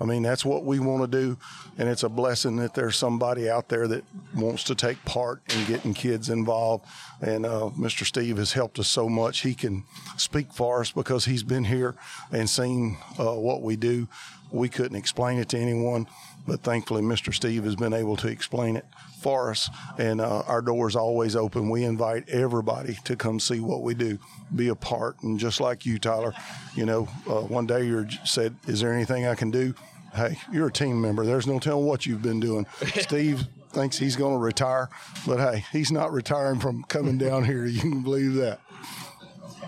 [0.00, 1.38] I mean, that's what we want to do,
[1.78, 5.64] and it's a blessing that there's somebody out there that wants to take part in
[5.66, 6.84] getting kids involved.
[7.20, 8.04] And uh, Mr.
[8.04, 9.40] Steve has helped us so much.
[9.40, 9.84] He can
[10.16, 11.94] speak for us because he's been here
[12.32, 14.08] and seen uh, what we do.
[14.50, 16.08] We couldn't explain it to anyone,
[16.46, 17.32] but thankfully, Mr.
[17.32, 18.84] Steve has been able to explain it
[19.20, 21.70] for us, and uh, our door's always open.
[21.70, 24.18] We invite everybody to come see what we do,
[24.54, 26.34] be a part, and just like you, Tyler,
[26.74, 29.74] you know, uh, one day you said, "Is there anything I can do?"
[30.14, 31.24] Hey, you're a team member.
[31.24, 32.66] There's no telling what you've been doing.
[33.00, 34.88] Steve thinks he's going to retire,
[35.26, 37.66] but hey, he's not retiring from coming down here.
[37.66, 38.60] You can believe that.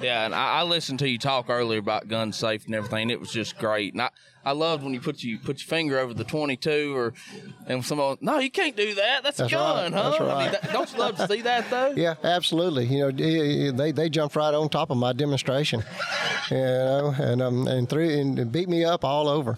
[0.00, 3.11] Yeah, and I, I listened to you talk earlier about gun safe and everything.
[3.11, 4.11] It was just great, and I,
[4.44, 7.14] I loved when you put you put your finger over the twenty two or
[7.66, 8.18] and someone.
[8.20, 9.24] No, you can't do that.
[9.24, 10.02] That's, That's a gun, right.
[10.02, 10.11] huh?
[10.11, 10.52] That's I mean, right.
[10.52, 11.94] that, don't you love to see that though?
[11.96, 12.85] Yeah, absolutely.
[12.85, 15.82] You know, they they jumped right on top of my demonstration,
[16.50, 19.56] you know, and um and threw and beat me up all over,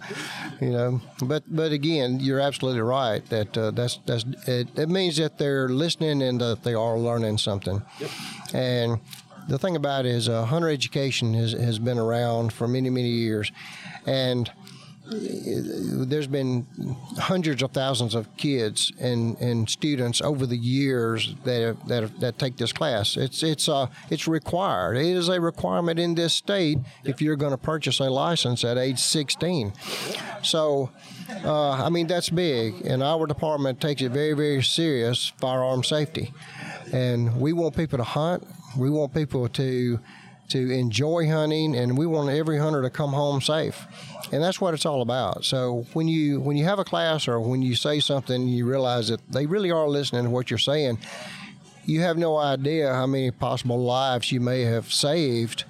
[0.61, 1.01] you know.
[1.22, 5.68] But but again, you're absolutely right that uh, that's that's it, it means that they're
[5.68, 8.11] listening and that they are learning something, yep.
[8.55, 9.01] and.
[9.49, 13.09] The thing about it is, uh, hunter education has, has been around for many, many
[13.09, 13.51] years,
[14.07, 14.51] and
[15.11, 16.67] there's been
[17.17, 22.57] hundreds of thousands of kids and, and students over the years that that, that take
[22.57, 23.17] this class.
[23.17, 24.97] It's it's uh it's required.
[24.97, 28.79] It is a requirement in this state if you're going to purchase a license at
[28.79, 29.73] age 16.
[30.43, 30.91] So.
[31.45, 35.31] Uh, I mean that's big, and our department takes it very, very serious.
[35.37, 36.33] Firearm safety,
[36.91, 38.49] and we want people to hunt.
[38.77, 40.01] We want people to
[40.49, 43.87] to enjoy hunting, and we want every hunter to come home safe.
[44.33, 45.45] And that's what it's all about.
[45.45, 49.09] So when you when you have a class or when you say something, you realize
[49.09, 50.99] that they really are listening to what you're saying.
[51.85, 55.65] You have no idea how many possible lives you may have saved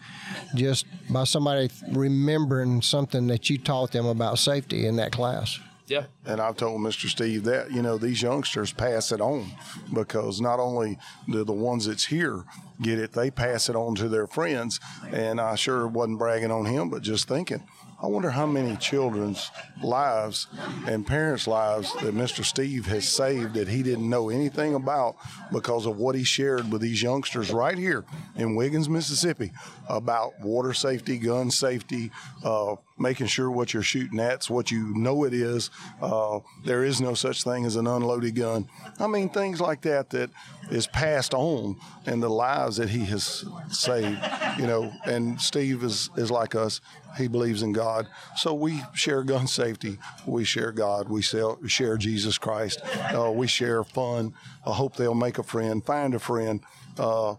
[0.54, 5.60] just by somebody remembering something that you taught them about safety in that class.
[5.88, 6.04] Yeah.
[6.26, 7.08] And I've told Mr.
[7.08, 9.50] Steve that, you know, these youngsters pass it on
[9.92, 10.98] because not only
[11.28, 12.44] do the ones that's here
[12.80, 14.78] get it, they pass it on to their friends.
[15.10, 17.62] And I sure wasn't bragging on him, but just thinking,
[18.00, 19.50] I wonder how many children's
[19.82, 20.46] lives
[20.86, 22.44] and parents' lives that Mr.
[22.44, 25.16] Steve has saved that he didn't know anything about
[25.52, 28.04] because of what he shared with these youngsters right here
[28.36, 29.50] in Wiggins, Mississippi
[29.88, 32.12] about water safety, gun safety,
[32.44, 35.70] uh, making sure what you're shooting at's what you know it is.
[36.00, 38.68] Uh, there is no such thing as an unloaded gun.
[38.98, 40.30] I mean, things like that that
[40.70, 44.20] is passed on and the lives that he has saved,
[44.58, 44.92] you know.
[45.04, 46.80] And Steve is, is like us.
[47.16, 48.06] He believes in God.
[48.36, 49.98] So we share gun safety.
[50.26, 51.08] We share God.
[51.08, 52.80] We sell, share Jesus Christ.
[53.14, 54.34] Uh, we share fun.
[54.66, 56.60] I hope they'll make a friend, find a friend.
[56.98, 57.36] Uh,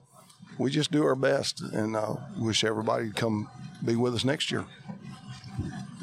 [0.57, 3.49] we just do our best and uh, wish everybody to come
[3.83, 4.65] be with us next year.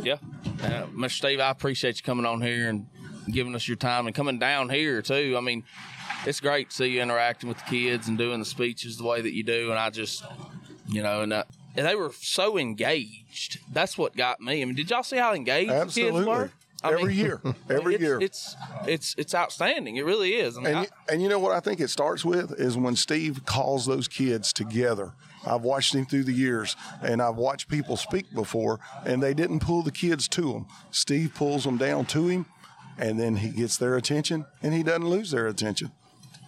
[0.02, 0.16] Yeah.
[0.62, 1.10] Uh, Mr.
[1.10, 2.86] Steve, I appreciate you coming on here and
[3.30, 5.34] giving us your time and coming down here too.
[5.36, 5.64] I mean,
[6.26, 9.20] it's great to see you interacting with the kids and doing the speeches the way
[9.20, 9.70] that you do.
[9.70, 10.24] And I just,
[10.88, 11.44] you know, and, uh,
[11.76, 13.58] and they were so engaged.
[13.72, 14.62] That's what got me.
[14.62, 16.50] I mean, did y'all see how engaged the kids were?
[16.82, 17.40] I every mean- year,
[17.70, 18.18] every it's, year.
[18.20, 19.96] It's it's it's outstanding.
[19.96, 20.56] It really is.
[20.56, 22.96] I mean, And I- and you know what I think it starts with is when
[22.96, 25.12] Steve calls those kids together.
[25.46, 29.60] I've watched him through the years, and I've watched people speak before, and they didn't
[29.60, 30.66] pull the kids to him.
[30.90, 32.46] Steve pulls them down to him,
[32.98, 35.92] and then he gets their attention, and he doesn't lose their attention.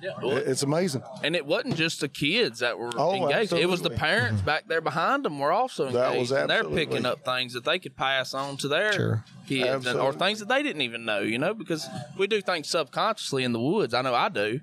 [0.03, 1.03] yeah, well, It's amazing.
[1.25, 3.53] and it wasn't just the kids that were Oh, engaged.
[3.53, 5.99] It was the parents back there behind them were also engaged.
[5.99, 9.25] That was and they're picking up things that they could pass on to their Sure.
[9.49, 11.19] kids and, or things that they didn't even know.
[11.21, 11.85] You know, because
[12.17, 13.93] we do things subconsciously in the woods.
[13.93, 14.61] I know I do.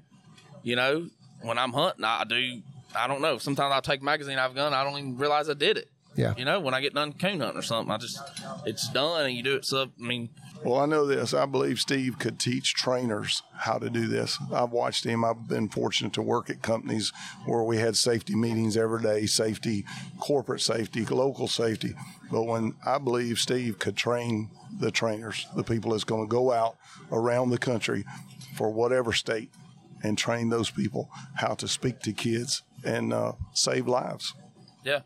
[0.63, 1.07] You know,
[1.41, 2.61] when I'm hunting, I do.
[2.95, 3.37] I don't know.
[3.37, 4.73] Sometimes I'll take a magazine I've gun.
[4.73, 5.89] I don't even realize I did it.
[6.15, 6.33] Yeah.
[6.37, 8.19] You know, when I get done coon hunting or something, I just
[8.65, 10.29] it's done and you do it So, I mean,
[10.63, 11.33] Well, I know this.
[11.33, 14.39] I believe Steve could teach trainers how to do this.
[14.53, 15.25] I've watched him.
[15.25, 17.11] I've been fortunate to work at companies
[17.45, 19.85] where we had safety meetings every day safety,
[20.19, 21.95] corporate safety, local safety.
[22.31, 26.51] But when I believe Steve could train the trainers, the people that's going to go
[26.53, 26.77] out
[27.11, 28.05] around the country
[28.55, 29.49] for whatever state
[30.01, 34.33] and train those people how to speak to kids and uh, save lives.
[34.83, 35.01] Yeah.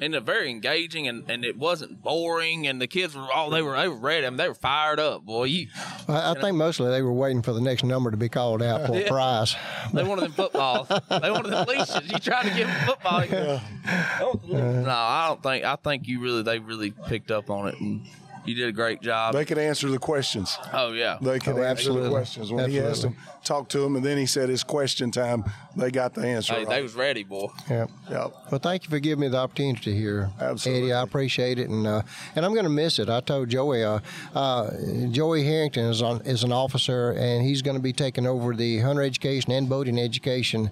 [0.00, 3.62] And they're very engaging and, and it wasn't boring and the kids were all they
[3.62, 4.24] were they were ready.
[4.26, 5.44] I mean, they were fired up, boy.
[5.44, 5.66] You
[6.06, 8.86] I, I think mostly they were waiting for the next number to be called out
[8.86, 9.08] for a Yeah.
[9.08, 9.56] prize.
[9.92, 10.86] they wanted them footballs.
[10.88, 12.12] they wanted them leashes.
[12.12, 13.24] You tried to give them football.
[13.24, 17.80] you- No, I don't think I think you really they really picked up on it
[17.80, 18.02] and
[18.48, 19.34] you did a great job.
[19.34, 20.56] They could answer the questions.
[20.72, 21.18] oh yeah.
[21.20, 22.50] They could Oh, answer the questions.
[22.50, 25.44] When he asked them, talk to them, and then he said it's question time,
[25.76, 26.54] they got the answer.
[26.54, 26.68] Hey, right.
[26.68, 27.48] they was ready, boy.
[27.68, 27.86] Yeah.
[28.10, 28.32] Yep.
[28.50, 30.84] Well, thank you for giving me the opportunity here, Absolutely.
[30.90, 30.92] Eddie.
[30.94, 32.02] I appreciate it, and uh,
[32.34, 33.08] and I'm going to miss it.
[33.08, 34.00] I told Joey, uh,
[34.34, 34.70] uh,
[35.10, 38.78] Joey Harrington is on is an officer, and he's going to be taking over the
[38.78, 40.70] hunter education and boating education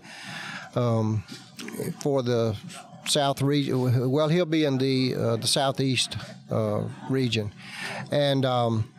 [0.74, 1.22] um,
[2.00, 2.56] for the
[3.06, 4.10] south region.
[4.10, 6.16] Well, he'll be in the uh, the southeast
[6.50, 7.52] uh, region,
[8.10, 8.44] and.
[8.44, 8.92] Um,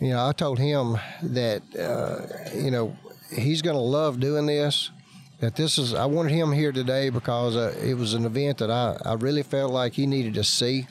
[0.00, 2.96] you know, I told him that, uh, you know,
[3.34, 4.90] he's going to love doing this.
[5.38, 8.70] That this is, I wanted him here today because uh, it was an event that
[8.70, 10.86] I, I really felt like he needed to see.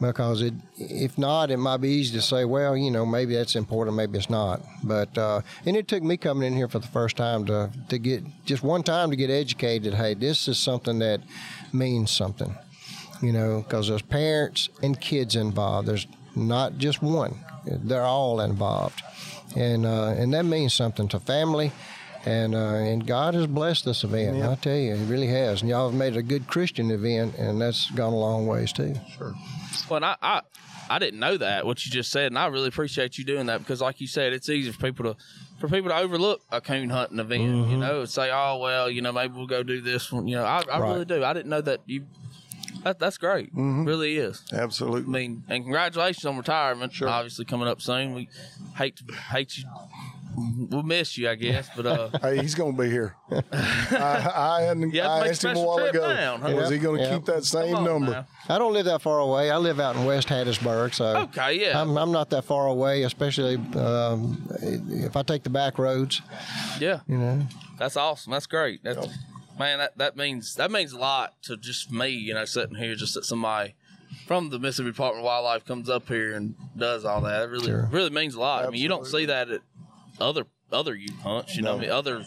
[0.00, 3.56] Because it, if not, it might be easy to say, well, you know, maybe that's
[3.56, 4.60] important, maybe it's not.
[4.84, 7.98] But uh, and it took me coming in here for the first time to to
[7.98, 9.94] get just one time to get educated.
[9.94, 11.22] Hey, this is something that
[11.72, 12.54] means something
[13.22, 15.88] you know, because there's parents and kids involved.
[15.88, 17.34] There's not just one;
[17.66, 19.02] they're all involved,
[19.56, 21.72] and uh, and that means something to family.
[22.26, 24.42] And uh, and God has blessed this event.
[24.42, 25.60] I tell you, He really has.
[25.62, 28.72] And y'all have made it a good Christian event, and that's gone a long ways
[28.72, 28.94] too.
[29.16, 29.32] Sure.
[29.88, 30.40] Well, and I, I
[30.90, 33.58] I didn't know that what you just said, and I really appreciate you doing that
[33.58, 35.16] because, like you said, it's easy for people to
[35.60, 37.70] for people to overlook a coon hunting event.
[37.70, 40.26] You know, say, oh well, you know, maybe we'll go do this one.
[40.26, 40.92] You know, I, I Right.
[40.92, 41.22] really do.
[41.24, 42.06] I didn't know that you.
[42.86, 43.50] That, that's great.
[43.52, 44.44] Really is.
[44.52, 45.02] Absolutely.
[45.10, 46.92] I mean, and congratulations on retirement.
[47.02, 48.14] Obviously coming up soon.
[48.14, 48.28] We
[48.76, 49.64] hate to hate you.
[50.70, 51.68] We'll miss you, I guess.
[51.74, 53.16] But uh, Hey, he's going to be here.
[53.32, 56.14] I, I, hadn't, You have to I asked him a while ago.
[56.14, 56.52] down, huh?
[56.54, 57.14] Was he going to Yeah.
[57.16, 58.12] keep that same number?
[58.12, 58.26] now.
[58.48, 59.50] I don't live that far away.
[59.50, 61.80] I live out in West Hattiesburg, so Okay, yeah.
[61.82, 63.02] I'm, I'm not that far away.
[63.02, 66.22] Especially um, if I take the back roads,
[66.78, 67.42] Yeah, you know.
[67.80, 68.30] that's awesome.
[68.30, 68.84] That's great.
[68.84, 69.08] That's
[69.58, 69.78] man.
[69.78, 72.08] That that means that means a lot to just me.
[72.08, 73.74] You know, sitting here, just that somebody
[74.26, 77.42] from the Mississippi Department of Wildlife comes up here and does all that.
[77.42, 77.88] It really Sure.
[77.90, 78.64] really means a lot.
[78.66, 79.60] I mean, you don't see that at
[80.20, 81.56] other other youth hunts.
[81.56, 81.78] You know, No.
[81.78, 82.26] I mean, other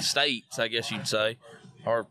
[0.00, 1.36] states, I guess you'd say.
[1.86, 2.06] Or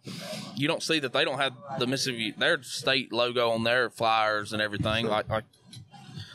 [0.56, 4.52] you don't see that they don't have the Mississippi their state logo on their flyers
[4.52, 5.06] and everything.
[5.08, 5.44] Like like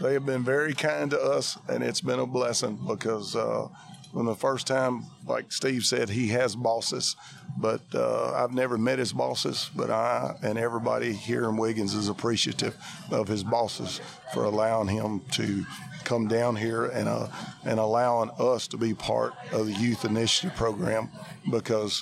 [0.00, 3.68] They have been very kind to us, and it's been a blessing because uh,
[4.14, 7.16] when the first time, like Steve said, he has bosses,
[7.58, 9.70] but uh, I've never met his bosses.
[9.74, 12.76] But I and everybody here in Wiggins is appreciative
[13.10, 14.00] of his bosses
[14.32, 15.66] for allowing him to
[16.04, 17.26] come down here and uh,
[17.64, 21.10] and allowing us to be part of the youth initiative program
[21.50, 22.00] because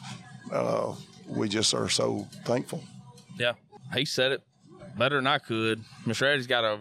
[0.53, 0.95] uh,
[1.27, 2.85] we just are so thankful.
[3.39, 3.55] Yeah,
[3.95, 4.43] he said it
[4.99, 5.83] better than I could.
[6.05, 6.25] Mr.
[6.25, 6.79] Eddie's got a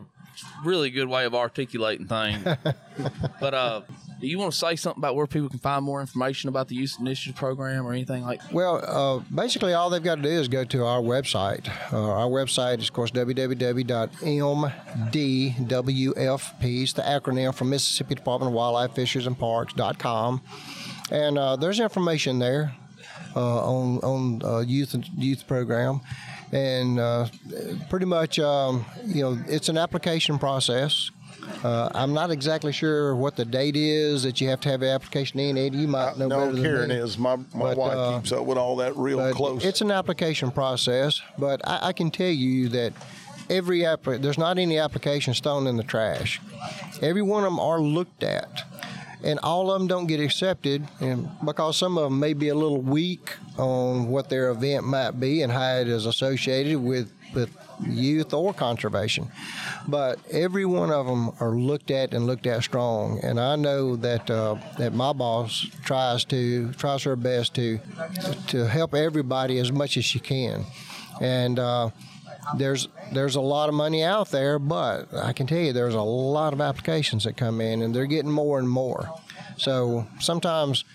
[0.65, 2.43] really good way of articulating things.
[3.39, 3.81] but uh,
[4.21, 6.75] do you want to say something about where people can find more information about the
[6.75, 8.39] Youth Initiative Program or anything like?
[8.41, 8.53] that?
[8.53, 11.67] Well, uh, basically, all they've got to do is go to our website.
[11.91, 14.03] Uh, our website is, of course, www.mdwfp.
[16.61, 20.41] It's the acronym for Mississippi Department of Wildlife, Fisheries, and Parks.com.
[21.11, 22.73] And uh, there's information there
[23.35, 26.01] uh, on on uh, youth youth program,
[26.51, 27.25] and uh,
[27.89, 31.09] pretty much, um, you know, it's an application process.
[31.63, 34.89] Uh, I'm not exactly sure what the date is that you have to have the
[34.89, 35.57] application in.
[35.57, 36.95] Eddie, you might know better no, than Karen me.
[36.95, 37.17] is.
[37.17, 39.63] My, my But, wife uh, keeps up with all that real close.
[39.63, 42.93] It's an application process, but I, I can tell you that
[43.49, 46.39] every app, there's not any applications thrown in the trash.
[47.01, 48.63] Every one of them are looked at.
[49.23, 52.55] And all of them don't get accepted and because some of them may be a
[52.55, 57.55] little weak on what their event might be and how it is associated with, with
[57.87, 59.31] youth or conservation.
[59.87, 63.19] But every one of them are looked at and looked at strong.
[63.23, 67.79] And I know that uh, that my boss tries to tries her best to
[68.47, 70.65] to help everybody as much as she can.
[71.19, 71.89] And uh,
[72.57, 76.01] there's there's a lot of money out there, but I can tell you there's a
[76.01, 79.09] lot of applications that come in, and they're getting more and more.
[79.57, 80.85] So sometimes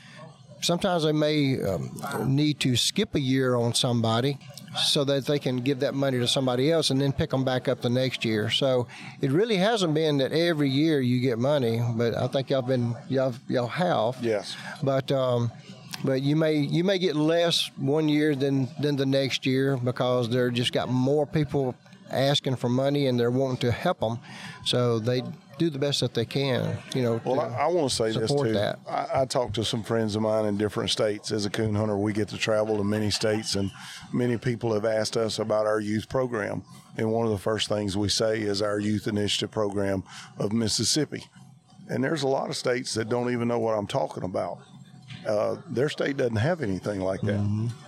[0.61, 1.91] sometimes they may um,
[2.25, 4.39] need to skip a year on somebody
[4.85, 7.69] so that they can give that money to somebody else and then pick them back
[7.69, 8.51] up the next year.
[8.51, 8.87] So
[9.21, 12.95] it really hasn't been that every year you get money, but I think y'all been
[13.09, 14.17] y'all y'all have.
[14.21, 14.57] Yes.
[14.83, 15.51] But um,
[16.05, 20.29] but you may you may get less one year than than the next year because
[20.29, 21.75] they're just got more people
[22.11, 24.19] asking for money and they're wanting to help them,
[24.65, 25.23] so they
[25.59, 26.77] do the best that they can.
[26.95, 27.21] You know.
[27.25, 28.53] Well, I, I want to say this too.
[28.53, 28.79] that.
[28.89, 31.33] I, I talked to some friends of mine in different states.
[31.33, 33.71] As a coon hunter, we get to travel to many states, and
[34.13, 36.63] many people have asked us about our youth program.
[36.99, 40.03] And one of the first things we say is our youth initiative program
[40.39, 41.25] of Mississippi.
[41.89, 44.59] And there's a lot of states that don't even know what I'm talking about.
[45.27, 47.41] Uh, their state doesn't have anything like that.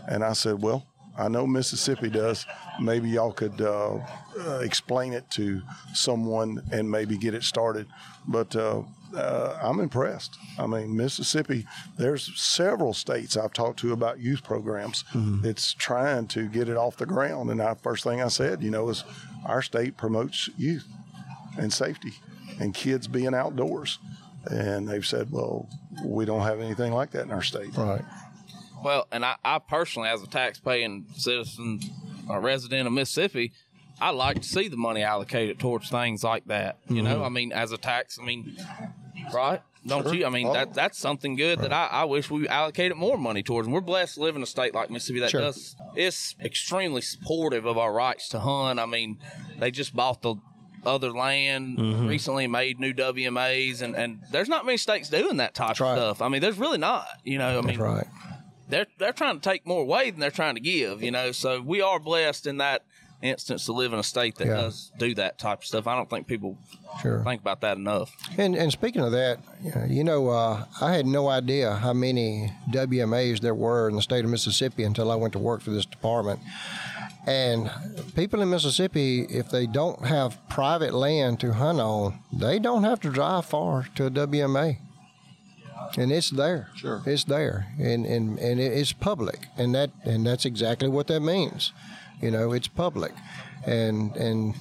[0.08, 0.86] And I said, well,
[1.16, 2.46] I know Mississippi does.
[2.80, 3.98] Maybe y'all could uh,
[4.38, 5.62] uh, explain it to
[5.92, 7.86] someone and maybe get it started.
[8.28, 8.82] But uh,
[9.16, 10.36] uh, I'm impressed.
[10.58, 11.66] I mean, Mississippi,
[11.96, 15.04] there's several states I've talked to about youth programs.
[15.44, 17.50] It's trying to get it off the ground.
[17.50, 19.02] And I, first thing I said, you know, is
[19.44, 20.86] our state promotes youth
[21.58, 22.12] and safety
[22.60, 23.98] and kids being outdoors.
[24.50, 25.68] And they've said, well,
[26.04, 27.76] we don't have anything like that in our state.
[27.76, 28.04] Right.
[28.82, 31.80] Well, and I, I personally, as a tax-paying citizen,
[32.30, 33.52] a resident of Mississippi,
[34.00, 36.78] I like to see the money allocated towards things like that.
[36.88, 37.24] You know, mm-hmm.
[37.24, 38.56] I mean, as a tax, I mean,
[39.34, 39.60] right?
[39.86, 40.26] Don't you?
[40.26, 43.66] I mean, that that's something good that I, I wish we allocated more money towards.
[43.66, 45.40] And we're blessed to live in a state like Mississippi that Sure.
[45.40, 45.76] does.
[45.96, 48.78] It's extremely supportive of our rights to hunt.
[48.78, 49.18] I mean,
[49.58, 50.36] they just bought the
[50.88, 51.78] other land
[52.08, 56.22] recently, made new WMAs, and and there's not many states doing that type of stuff.
[56.22, 57.06] I mean, there's really not.
[57.24, 58.06] You know, I mean, right.
[58.68, 61.02] they're they're trying to take more away than they're trying to give.
[61.02, 62.84] You know, so we are blessed in that
[63.20, 64.54] instance to live in a state that Yeah.
[64.54, 65.88] does do that type of stuff.
[65.88, 66.56] I don't think people
[67.02, 67.24] Sure.
[67.24, 68.14] think about that enough.
[68.38, 71.92] And and speaking of that, you know, you know, uh, I had no idea how
[71.92, 75.70] many WMAs there were in the state of Mississippi until I went to work for
[75.70, 76.38] this department.
[77.28, 77.70] And
[78.14, 83.00] people in Mississippi, if they don't have private land to hunt on, they don't have
[83.00, 84.78] to drive far to a WMA.
[85.98, 86.70] And it's there.
[86.74, 87.02] Sure.
[87.04, 87.66] It's there.
[87.78, 89.46] And, and, and it's public.
[89.58, 91.72] And that and that's exactly what that means.
[92.22, 93.12] You know, it's public.
[93.66, 94.54] And and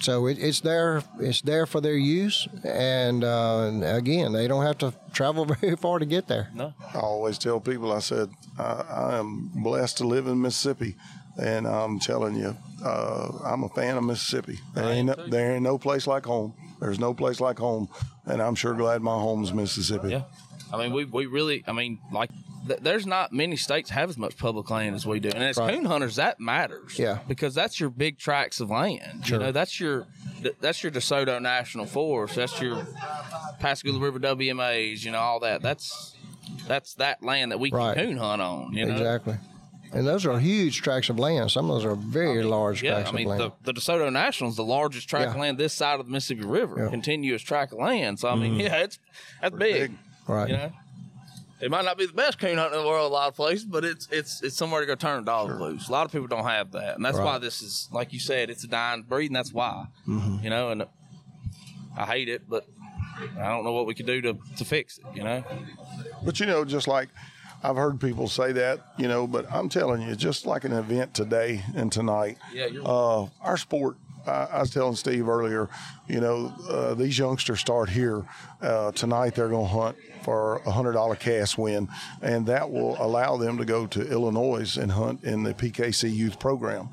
[0.00, 1.02] so it, it's there.
[1.20, 5.98] It's there for their use, and, uh, again, they don't have to travel very far
[5.98, 6.50] to get there.
[6.54, 8.28] No, I always tell people, I said,
[8.58, 10.96] I, I am blessed to live in Mississippi.
[11.40, 14.60] And I'm telling you, uh, I'm a fan of Mississippi.
[14.74, 16.54] There ain't, no, there ain't no place like home.
[16.80, 17.88] There's no place like home.
[18.26, 20.10] And I'm sure glad my home's Mississippi.
[20.10, 20.22] yeah.
[20.72, 21.62] I mean, we we really.
[21.68, 22.30] I mean, like.
[22.66, 25.56] th- There's not many states have as much public land as we do, and as
[25.56, 25.72] Right.
[25.74, 26.98] coon hunters, that matters.
[26.98, 27.18] Yeah.
[27.28, 29.24] because that's your big tracts of land.
[29.26, 29.38] Sure.
[29.38, 30.06] You know, that's your
[30.42, 32.34] th- that's your DeSoto National Forest.
[32.36, 32.86] That's your
[33.60, 35.04] Pascagoula River WMAs.
[35.04, 35.62] You know, all that.
[35.62, 36.16] That's
[36.66, 37.94] that's that land that we Right.
[37.96, 38.72] can coon hunt on.
[38.72, 39.36] You know, Exactly.
[39.94, 41.50] And those are huge tracts of land.
[41.52, 43.52] Some of those are very large Yeah, tracts I mean of land.
[43.62, 46.44] the, the DeSoto National is the largest tract of land this side of the Mississippi
[46.44, 46.90] River, Yeah.
[46.90, 48.18] continuous tract of land.
[48.18, 48.98] So I mean, yeah, it's
[49.40, 49.90] that's big.
[49.90, 49.98] big.
[50.26, 50.48] right.
[50.50, 50.72] You know,
[51.60, 53.64] it might not be the best coon hunting in the world a lot of places,
[53.64, 55.88] but it's it's it's somewhere to go turn a dog loose.
[55.88, 58.50] A lot of people don't have that, and that's why this is like you said,
[58.50, 59.86] it's a dying breed, and that's why.
[60.08, 60.42] Mm-hmm.
[60.44, 60.84] You know, and
[61.96, 62.66] I hate it, but
[63.38, 65.04] I don't know what we could do to to fix it.
[65.14, 65.44] You know,
[66.24, 67.08] But you know, just like
[67.64, 71.14] I've heard people say that, you know, but I'm telling you, just like an event
[71.14, 73.96] today and tonight, Yeah, uh, our sport.
[74.26, 75.70] I, I was telling Steve earlier,
[76.06, 78.26] you know, uh, these youngsters start here
[78.60, 79.34] uh, tonight.
[79.34, 81.88] They're going to hunt for a hundred dollar cast win,
[82.20, 86.38] and that will allow them to go to Illinois and hunt in the PKC Youth
[86.38, 86.90] Program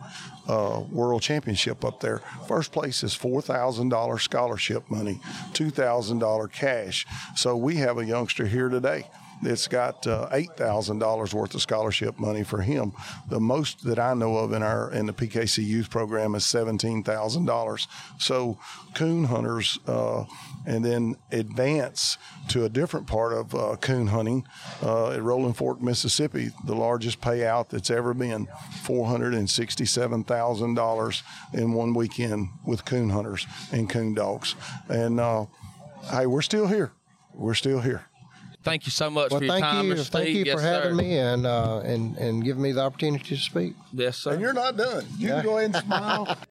[0.48, 2.20] uh, World Championship up there.
[2.48, 5.20] First place is four thousand dollar scholarship money,
[5.52, 7.06] two thousand dollar cash.
[7.36, 9.06] So we have a youngster here today
[9.42, 12.94] that's got uh, eight thousand dollars worth of scholarship money for him.
[13.30, 17.04] The most that I know of in our in the PKC youth program is seventeen
[17.04, 17.88] thousand dollars.
[18.20, 18.60] So
[18.94, 20.26] coon hunters uh,
[20.66, 22.18] and then advance
[22.50, 24.46] to a different part of uh, coon hunting
[24.84, 26.52] uh, at Rolling Fork, Mississippi.
[26.66, 28.48] The largest payout that's ever been
[28.84, 31.24] four hundred and sixty-seven thousand dollars
[31.54, 34.56] in one weekend with coon hunters and coon dogs.
[34.90, 35.46] And uh,
[36.12, 36.92] hey, we're still here.
[37.34, 38.06] We're still here.
[38.64, 40.10] Thank you so much Well, for your thank time, you, Mr.
[40.10, 40.96] thank you yes, for having sir.
[40.96, 43.74] me and uh, and and giving me the opportunity to speak.
[43.92, 44.34] Yes, sir.
[44.34, 45.06] And you're not done.
[45.18, 46.38] You can go ahead and smile.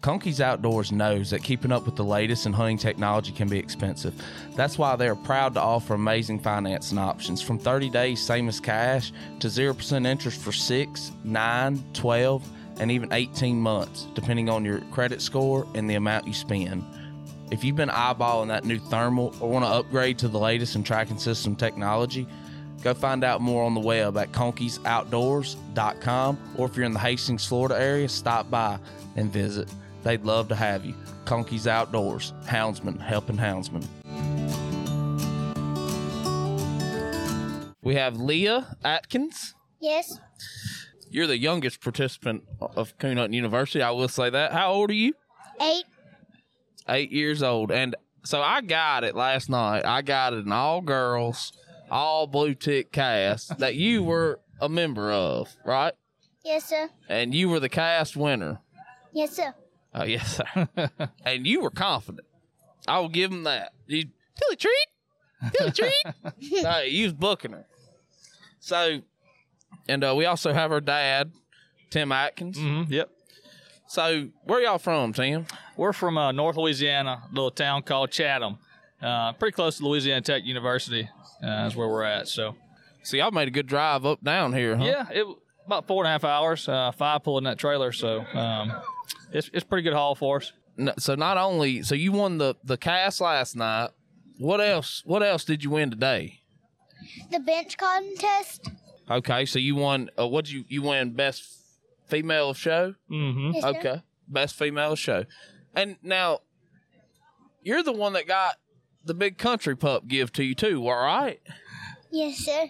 [0.00, 4.14] Conkeys Outdoors knows that keeping up with the latest in hunting technology can be expensive.
[4.56, 8.60] That's why they are proud to offer amazing financing options from 30 days, same as
[8.60, 12.48] cash, to 0% interest for 6, 9, 12,
[12.80, 16.82] and even 18 months, depending on your credit score and the amount you spend.
[17.50, 20.84] If you've been eyeballing that new thermal or want to upgrade to the latest in
[20.84, 22.26] tracking system technology,
[22.82, 27.44] go find out more on the web at conkeysoutdoors.com or if you're in the Hastings,
[27.44, 28.78] Florida area, stop by
[29.16, 29.68] and visit.
[30.04, 30.94] They'd love to have you.
[31.24, 33.84] Conkeys Outdoors, Houndsman helping Houndsman.
[37.82, 39.54] We have Leah Atkins.
[39.80, 40.20] Yes,
[41.10, 43.82] You're the youngest participant of Coon Hunting University.
[43.82, 44.52] I will say that.
[44.52, 45.14] How old are you?
[45.60, 45.84] eight.
[46.90, 47.70] Eight years old.
[47.70, 49.84] And so I got it last night.
[49.86, 51.52] I got it in all girls,
[51.90, 55.94] all blue tick cast that you were a member of, right?
[56.44, 56.88] Yes, sir.
[57.08, 58.60] And you were the cast winner.
[59.12, 59.54] Yes, sir.
[59.94, 60.88] Oh, yes, sir.
[61.24, 62.26] and you were confident.
[62.86, 63.72] I will give him that.
[63.86, 64.04] You,
[64.36, 64.86] Tilly treat?
[65.54, 66.62] Tilly treat?
[66.62, 67.66] no, you was booking her.
[68.60, 69.00] So,
[69.88, 71.32] and uh, we also have her dad,
[71.90, 72.58] Tim Atkins.
[72.58, 72.92] Mm-hmm.
[72.92, 73.10] Yep.
[73.88, 75.46] So, where y'all from, Tim?
[75.80, 78.58] We're from uh, North Louisiana, a little town called Chatham.
[79.00, 81.08] Uh, pretty close to Louisiana Tech University
[81.42, 82.28] uh, is where we're at.
[82.28, 82.54] So,
[83.02, 84.84] So, y'all made a good drive up down here, huh?
[84.84, 85.26] yeah, it
[85.64, 87.92] about four and a half hours, uh, five pulling that trailer.
[87.92, 88.74] So, um,
[89.32, 90.52] it's it's pretty good haul for us.
[90.76, 93.88] No, so not only so you won the the cast last night.
[94.36, 95.00] What else?
[95.06, 96.42] What else did you win today?
[97.32, 98.68] The bench contest.
[99.10, 100.10] Okay, so you won.
[100.18, 101.42] Uh, what did you you win best
[102.06, 102.96] female show?
[103.10, 103.52] Mm-hmm.
[103.54, 103.68] Yes, sir.
[103.70, 105.24] Okay, best female show.
[105.74, 106.40] And now
[107.62, 108.56] you're the one that got
[109.04, 110.86] the big country pup give to you too.
[110.88, 111.40] All right,
[112.10, 112.66] Yes, sir.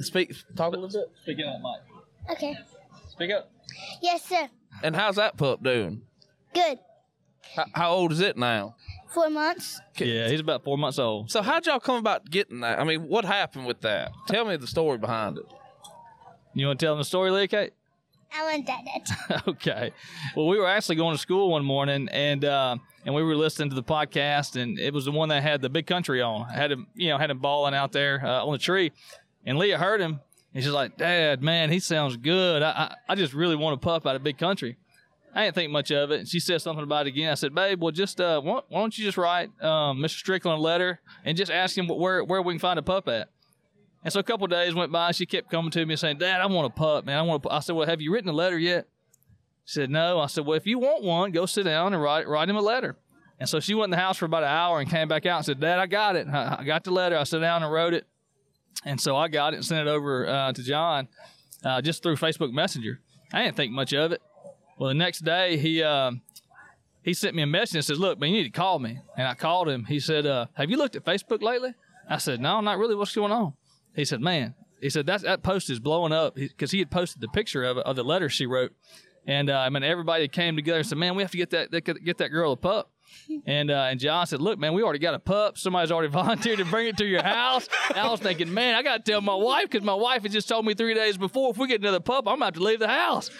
[0.00, 1.10] speak talk a little bit.
[1.22, 2.56] Speaking of mic, Okay.
[3.08, 3.50] speak up.
[4.02, 4.48] Yes, sir.
[4.82, 6.02] And how's that pup doing?
[6.54, 6.78] Good.
[7.54, 8.76] How, how old is it now?
[9.14, 9.80] Four months.
[9.96, 11.30] Yeah, he's about four months old.
[11.30, 12.78] So how'd y'all come about getting that?
[12.78, 14.12] I mean, what happened with that?
[14.28, 15.44] Tell me the story behind it.
[16.52, 17.72] You want to tell them the story, Leah Kate?
[18.32, 19.48] I want that.
[19.48, 19.92] okay.
[20.34, 23.70] Well, we were actually going to school one morning, and uh, and we were listening
[23.70, 26.48] to the podcast, and it was the one that had the big country on.
[26.48, 28.92] Had him, you know, had him balling out there uh, on the tree,
[29.44, 30.20] and Leah heard him,
[30.54, 32.62] and she's like, "Dad, man, he sounds good.
[32.62, 34.76] I I, I just really want a pup out of big country."
[35.34, 37.30] I didn't think much of it, and she said something about it again.
[37.30, 40.16] I said, "Babe, well, just uh, why, why don't you just write um, Mr.
[40.16, 43.28] Strickland a letter and just ask him where where we can find a pup at."
[44.06, 45.10] And so a couple days went by.
[45.10, 47.18] She kept coming to me and saying, "Dad, I want a pup, man.
[47.18, 48.86] I want a pup." I said, "Well, have you written a letter yet?"
[49.64, 52.28] She said, "No." I said, "Well, if you want one, go sit down and write
[52.28, 52.94] write him a letter."
[53.40, 55.38] And so she went in the house for about an hour and came back out
[55.38, 56.28] and said, "Dad, I got it.
[56.28, 57.16] I got the letter.
[57.16, 58.06] I sat down and wrote it."
[58.84, 61.08] And so I got it and sent it over uh, to John
[61.64, 63.00] uh, just through Facebook Messenger.
[63.32, 64.22] I didn't think much of it.
[64.78, 66.22] Well, the next day he um,
[67.02, 69.26] he sent me a message and says, "Look, man, you need to call me." And
[69.26, 69.86] I called him.
[69.86, 71.74] He said, uh, "Have you looked at Facebook lately?"
[72.08, 72.94] I said, "No, not really.
[72.94, 73.54] What's going on?"
[73.96, 77.20] He said, "Man," he said, "that that post is blowing up because he, had posted
[77.20, 78.72] the picture of of the letter she wrote."
[79.26, 81.70] And uh, I mean, everybody came together and said, "Man, we have to get that
[81.72, 82.90] get that girl a pup."
[83.46, 85.58] And uh, and John said, "Look, man, we already got a pup.
[85.58, 88.82] Somebody's already volunteered to bring it to your house." And I was thinking, man, I
[88.82, 91.50] got to tell my wife because my wife had just told me three days before
[91.50, 93.30] if we get another pup, I'm about to leave the house.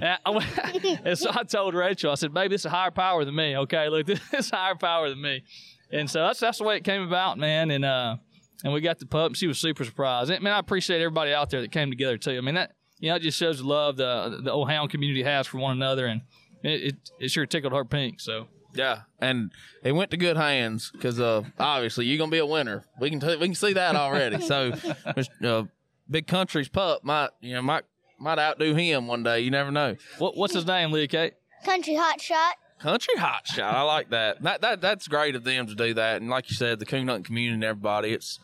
[0.00, 3.24] And, I, and so I told Rachel, I said, "Baby, this is a higher power
[3.24, 3.56] than me.
[3.56, 5.42] Okay, look, this is a higher power than me."
[5.90, 7.70] And so that's that's the way it came about, man.
[7.70, 8.16] And uh,
[8.64, 9.28] and we got the pup.
[9.28, 10.30] And she was super surprised.
[10.30, 12.36] And, man, I appreciate everybody out there that came together too.
[12.36, 15.22] I mean that you know it just shows the love the the old hound community
[15.22, 16.22] has for one another, and
[16.62, 18.20] it it, it sure tickled her pink.
[18.20, 18.48] So.
[18.74, 19.52] Yeah, and
[19.82, 22.84] it went to good hands because uh, obviously you're gonna be a winner.
[23.00, 24.42] We can t- we can see that already.
[24.42, 24.72] so,
[25.42, 25.62] uh,
[26.10, 27.84] Big Country's pup might you know might
[28.18, 29.40] might outdo him one day.
[29.40, 29.96] You never know.
[30.18, 31.32] What what's his name, Leah Kate?
[31.64, 32.56] Country hot shot.
[32.78, 33.74] Country hot shot.
[33.74, 34.42] I like that.
[34.42, 36.20] That that that's great of them to do that.
[36.20, 38.38] And like you said, the coon hunting community and everybody, it's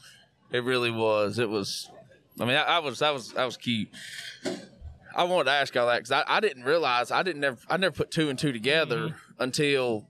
[0.50, 1.38] it really was.
[1.38, 1.90] It was.
[2.40, 3.88] I mean, I, I was that was that was cute.
[5.14, 7.76] I wanted to ask y'all that because I, I didn't realize I didn't never I
[7.76, 9.42] never put two and two together mm-hmm.
[9.42, 10.08] until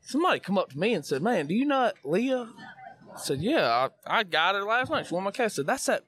[0.00, 2.48] somebody come up to me and said, "Man, do you not Leah?"
[3.14, 5.06] I said, "Yeah, I, I got her last night.
[5.06, 6.04] She won my cast." I said, "That's that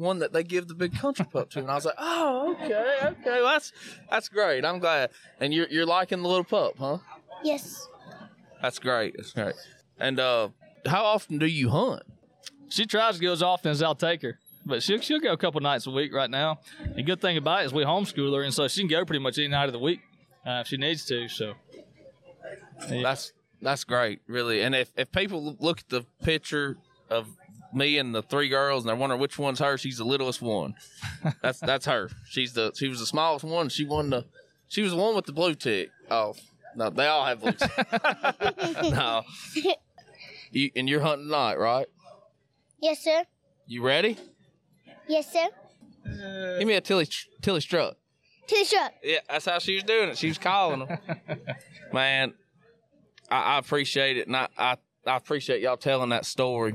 [0.00, 2.98] one that they give the big country pup to." And I was like, "Oh, okay,
[3.02, 3.72] okay, well, that's
[4.10, 4.64] that's great.
[4.64, 6.98] I'm glad." And you're you're liking the little pup, huh?
[7.44, 7.86] Yes.
[8.60, 9.14] That's great.
[9.16, 9.54] That's great.
[9.98, 10.48] And uh,
[10.86, 12.02] how often do you hunt?
[12.68, 14.38] She tries to go as often as I'll take her.
[14.64, 16.60] But she'll, she'll go a couple nights a week right now.
[16.94, 19.22] The good thing about it is we homeschool her, and so she can go pretty
[19.22, 20.00] much any night of the week
[20.46, 21.28] uh, if she needs to.
[21.28, 21.54] So
[22.88, 23.02] yeah.
[23.02, 23.32] that's
[23.62, 24.62] that's great, really.
[24.62, 26.76] And if, if people look at the picture
[27.08, 27.28] of
[27.72, 30.74] me and the three girls and I wonder which one's her, she's the littlest one.
[31.42, 32.10] That's that's her.
[32.28, 33.68] She's the she was the smallest one.
[33.68, 34.26] She won the
[34.68, 35.90] she was the one with the blue tick.
[36.10, 36.34] Oh
[36.76, 37.70] no, they all have blue tick.
[38.82, 39.22] no.
[40.52, 41.86] You, and you're hunting tonight, right?
[42.80, 43.24] Yes, sir.
[43.66, 44.16] You ready?
[45.06, 45.48] Yes, sir.
[46.06, 47.08] Uh, Give me a Tilly
[47.40, 47.96] Tilly strut.
[48.46, 48.94] Tilly strut.
[49.02, 50.18] Yeah, that's how she was doing it.
[50.18, 50.98] She was calling them.
[51.92, 52.34] Man,
[53.30, 56.74] I, I, appreciate it, and I, I I appreciate y'all telling that story.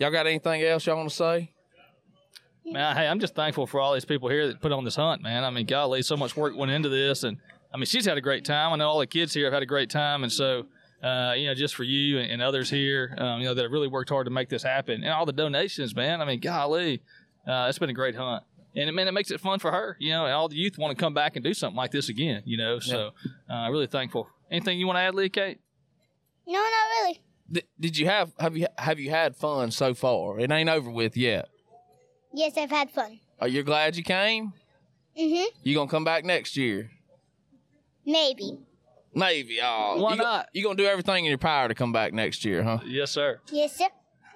[0.00, 1.52] Y'all got anything else y'all want to say?
[2.64, 5.22] Man, hey, I'm just thankful for all these people here that put on this hunt,
[5.22, 5.44] man.
[5.44, 7.36] I mean, golly, so much work went into this, and
[7.72, 8.72] I mean, she's had a great time.
[8.72, 10.64] I know all the kids here have had a great time, and so
[11.02, 13.72] uh, you know, just for you and, and others here, um, you know, that have
[13.72, 16.22] really worked hard to make this happen, and all the donations, man.
[16.22, 17.02] I mean, golly,
[17.46, 18.42] uh, it's been a great hunt,
[18.74, 20.78] and it, man, it makes it fun for her, you know, and all the youth
[20.78, 22.78] want to come back and do something like this again, you know.
[22.78, 23.10] So,
[23.50, 23.66] yeah.
[23.66, 24.28] uh, really thankful.
[24.50, 25.60] Anything you want to add, Leah Kate?
[26.46, 27.20] No, not really.
[27.52, 30.38] Did, did you have have you have you had fun so far?
[30.38, 31.48] It ain't over with yet.
[32.32, 33.20] Yes, I've had fun.
[33.40, 34.52] Are you glad you came?
[35.18, 35.46] Mhm.
[35.62, 36.90] You gonna come back next year?
[38.06, 38.58] Maybe.
[39.14, 39.58] Maybe.
[39.62, 40.44] Oh, Why you not?
[40.46, 42.78] Go, you gonna do everything in your power to come back next year, huh?
[42.86, 43.40] Yes, sir.
[43.50, 43.88] Yes, sir.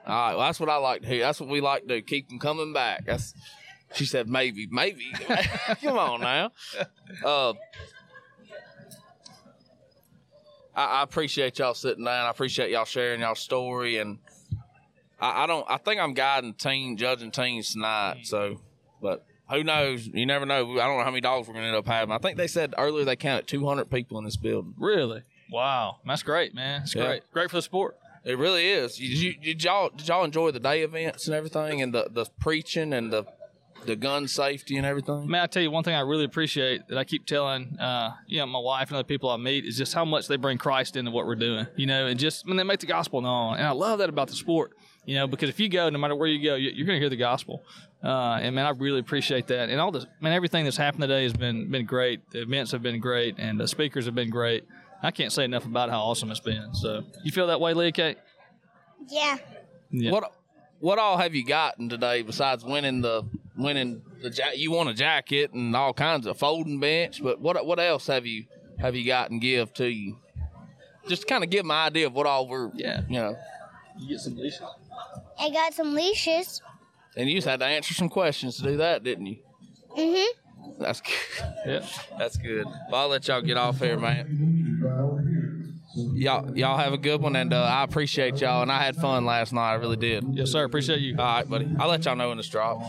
[0.06, 0.34] All right.
[0.36, 1.20] Well, that's what I like to hear.
[1.22, 2.02] That's what we like to do.
[2.02, 3.06] Keep them coming back.
[3.06, 3.32] That's.
[3.94, 5.12] She said maybe, maybe.
[5.82, 6.50] come on now.
[7.24, 7.52] Uh,
[10.74, 12.26] I, I, appreciate y'all sitting down.
[12.26, 14.18] I appreciate y'all sharing y'all story, and
[15.20, 15.64] I, I don't.
[15.68, 18.20] I think I'm guiding teen, judging teens tonight.
[18.24, 18.60] So,
[19.00, 20.06] but who knows?
[20.06, 20.72] You never know.
[20.72, 22.12] I don't know how many dogs we're gonna end up having.
[22.14, 24.74] I think they said earlier they counted 200 people in this building.
[24.78, 25.22] Really?
[25.50, 26.82] Wow, that's great, man.
[26.82, 27.06] It's yeah.
[27.06, 27.22] great.
[27.32, 27.96] Great for the sport.
[28.24, 28.96] It really is.
[28.96, 32.26] Did, you, did y'all did y'all enjoy the day events and everything, and the the
[32.40, 33.24] preaching and the
[33.86, 35.28] the gun safety and everything?
[35.28, 38.38] Man, I tell you one thing I really appreciate that I keep telling, uh, you
[38.38, 40.96] know, my wife and other people I meet is just how much they bring Christ
[40.96, 43.56] into what we're doing, you know, and just when they make the gospel known.
[43.56, 44.72] And I love that about the sport,
[45.04, 47.10] you know, because if you go, no matter where you go, you're going to hear
[47.10, 47.62] the gospel.
[48.02, 49.70] Uh, and man, I really appreciate that.
[49.70, 52.30] And all this, man, everything that's happened today has been been great.
[52.30, 54.64] The events have been great, and the speakers have been great.
[55.02, 56.74] I can't say enough about how awesome it's been.
[56.74, 58.18] So, you feel that way, Leah Kate?
[59.08, 59.36] Yeah.
[59.90, 60.10] yeah.
[60.10, 60.32] What
[60.80, 63.24] What all have you gotten today besides winning the
[63.56, 67.22] winning the ja- you won a jacket and all kinds of folding bench?
[67.22, 68.44] But what what else have you
[68.78, 70.18] have you got and give to you?
[71.08, 73.36] Just to kind of give my idea of what all we're yeah you know.
[73.98, 74.62] You get some leashes.
[75.38, 76.60] I got some leashes.
[77.16, 79.36] And you just had to answer some questions to do that, didn't you?
[79.96, 80.26] Mhm.
[80.80, 81.12] That's good.
[81.66, 81.86] Yeah.
[82.18, 82.66] That's good.
[82.90, 84.73] Well, I'll let y'all get off here, man.
[85.96, 88.62] Y'all, y'all have a good one, and uh, I appreciate y'all.
[88.62, 89.72] And I had fun last night.
[89.72, 90.24] I really did.
[90.32, 90.64] Yes, sir.
[90.64, 91.16] Appreciate you.
[91.18, 91.68] All right, buddy.
[91.78, 92.84] I'll let y'all know when it's dropped.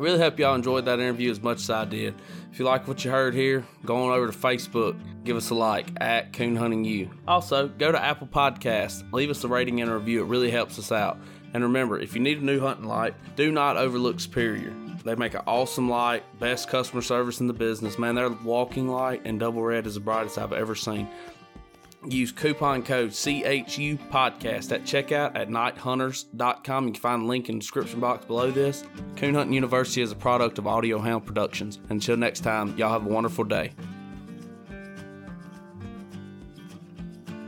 [0.00, 2.14] I really hope y'all enjoyed that interview as much as I did.
[2.50, 5.54] If you like what you heard here, go on over to Facebook, give us a
[5.54, 7.10] like at Coon Hunting U.
[7.28, 10.22] Also, go to Apple Podcasts, leave us a rating and a review.
[10.22, 11.18] It really helps us out.
[11.52, 14.72] And remember, if you need a new hunting light, do not overlook Superior.
[15.04, 17.98] They make an awesome light, best customer service in the business.
[17.98, 21.08] Man, their walking light and double red is the brightest I've ever seen.
[22.08, 26.86] Use coupon code CHU podcast at checkout at nighthunters.com.
[26.86, 28.84] You can find the link in the description box below this.
[29.16, 31.78] Coon Hunting University is a product of Audio Hound Productions.
[31.90, 33.72] Until next time, y'all have a wonderful day.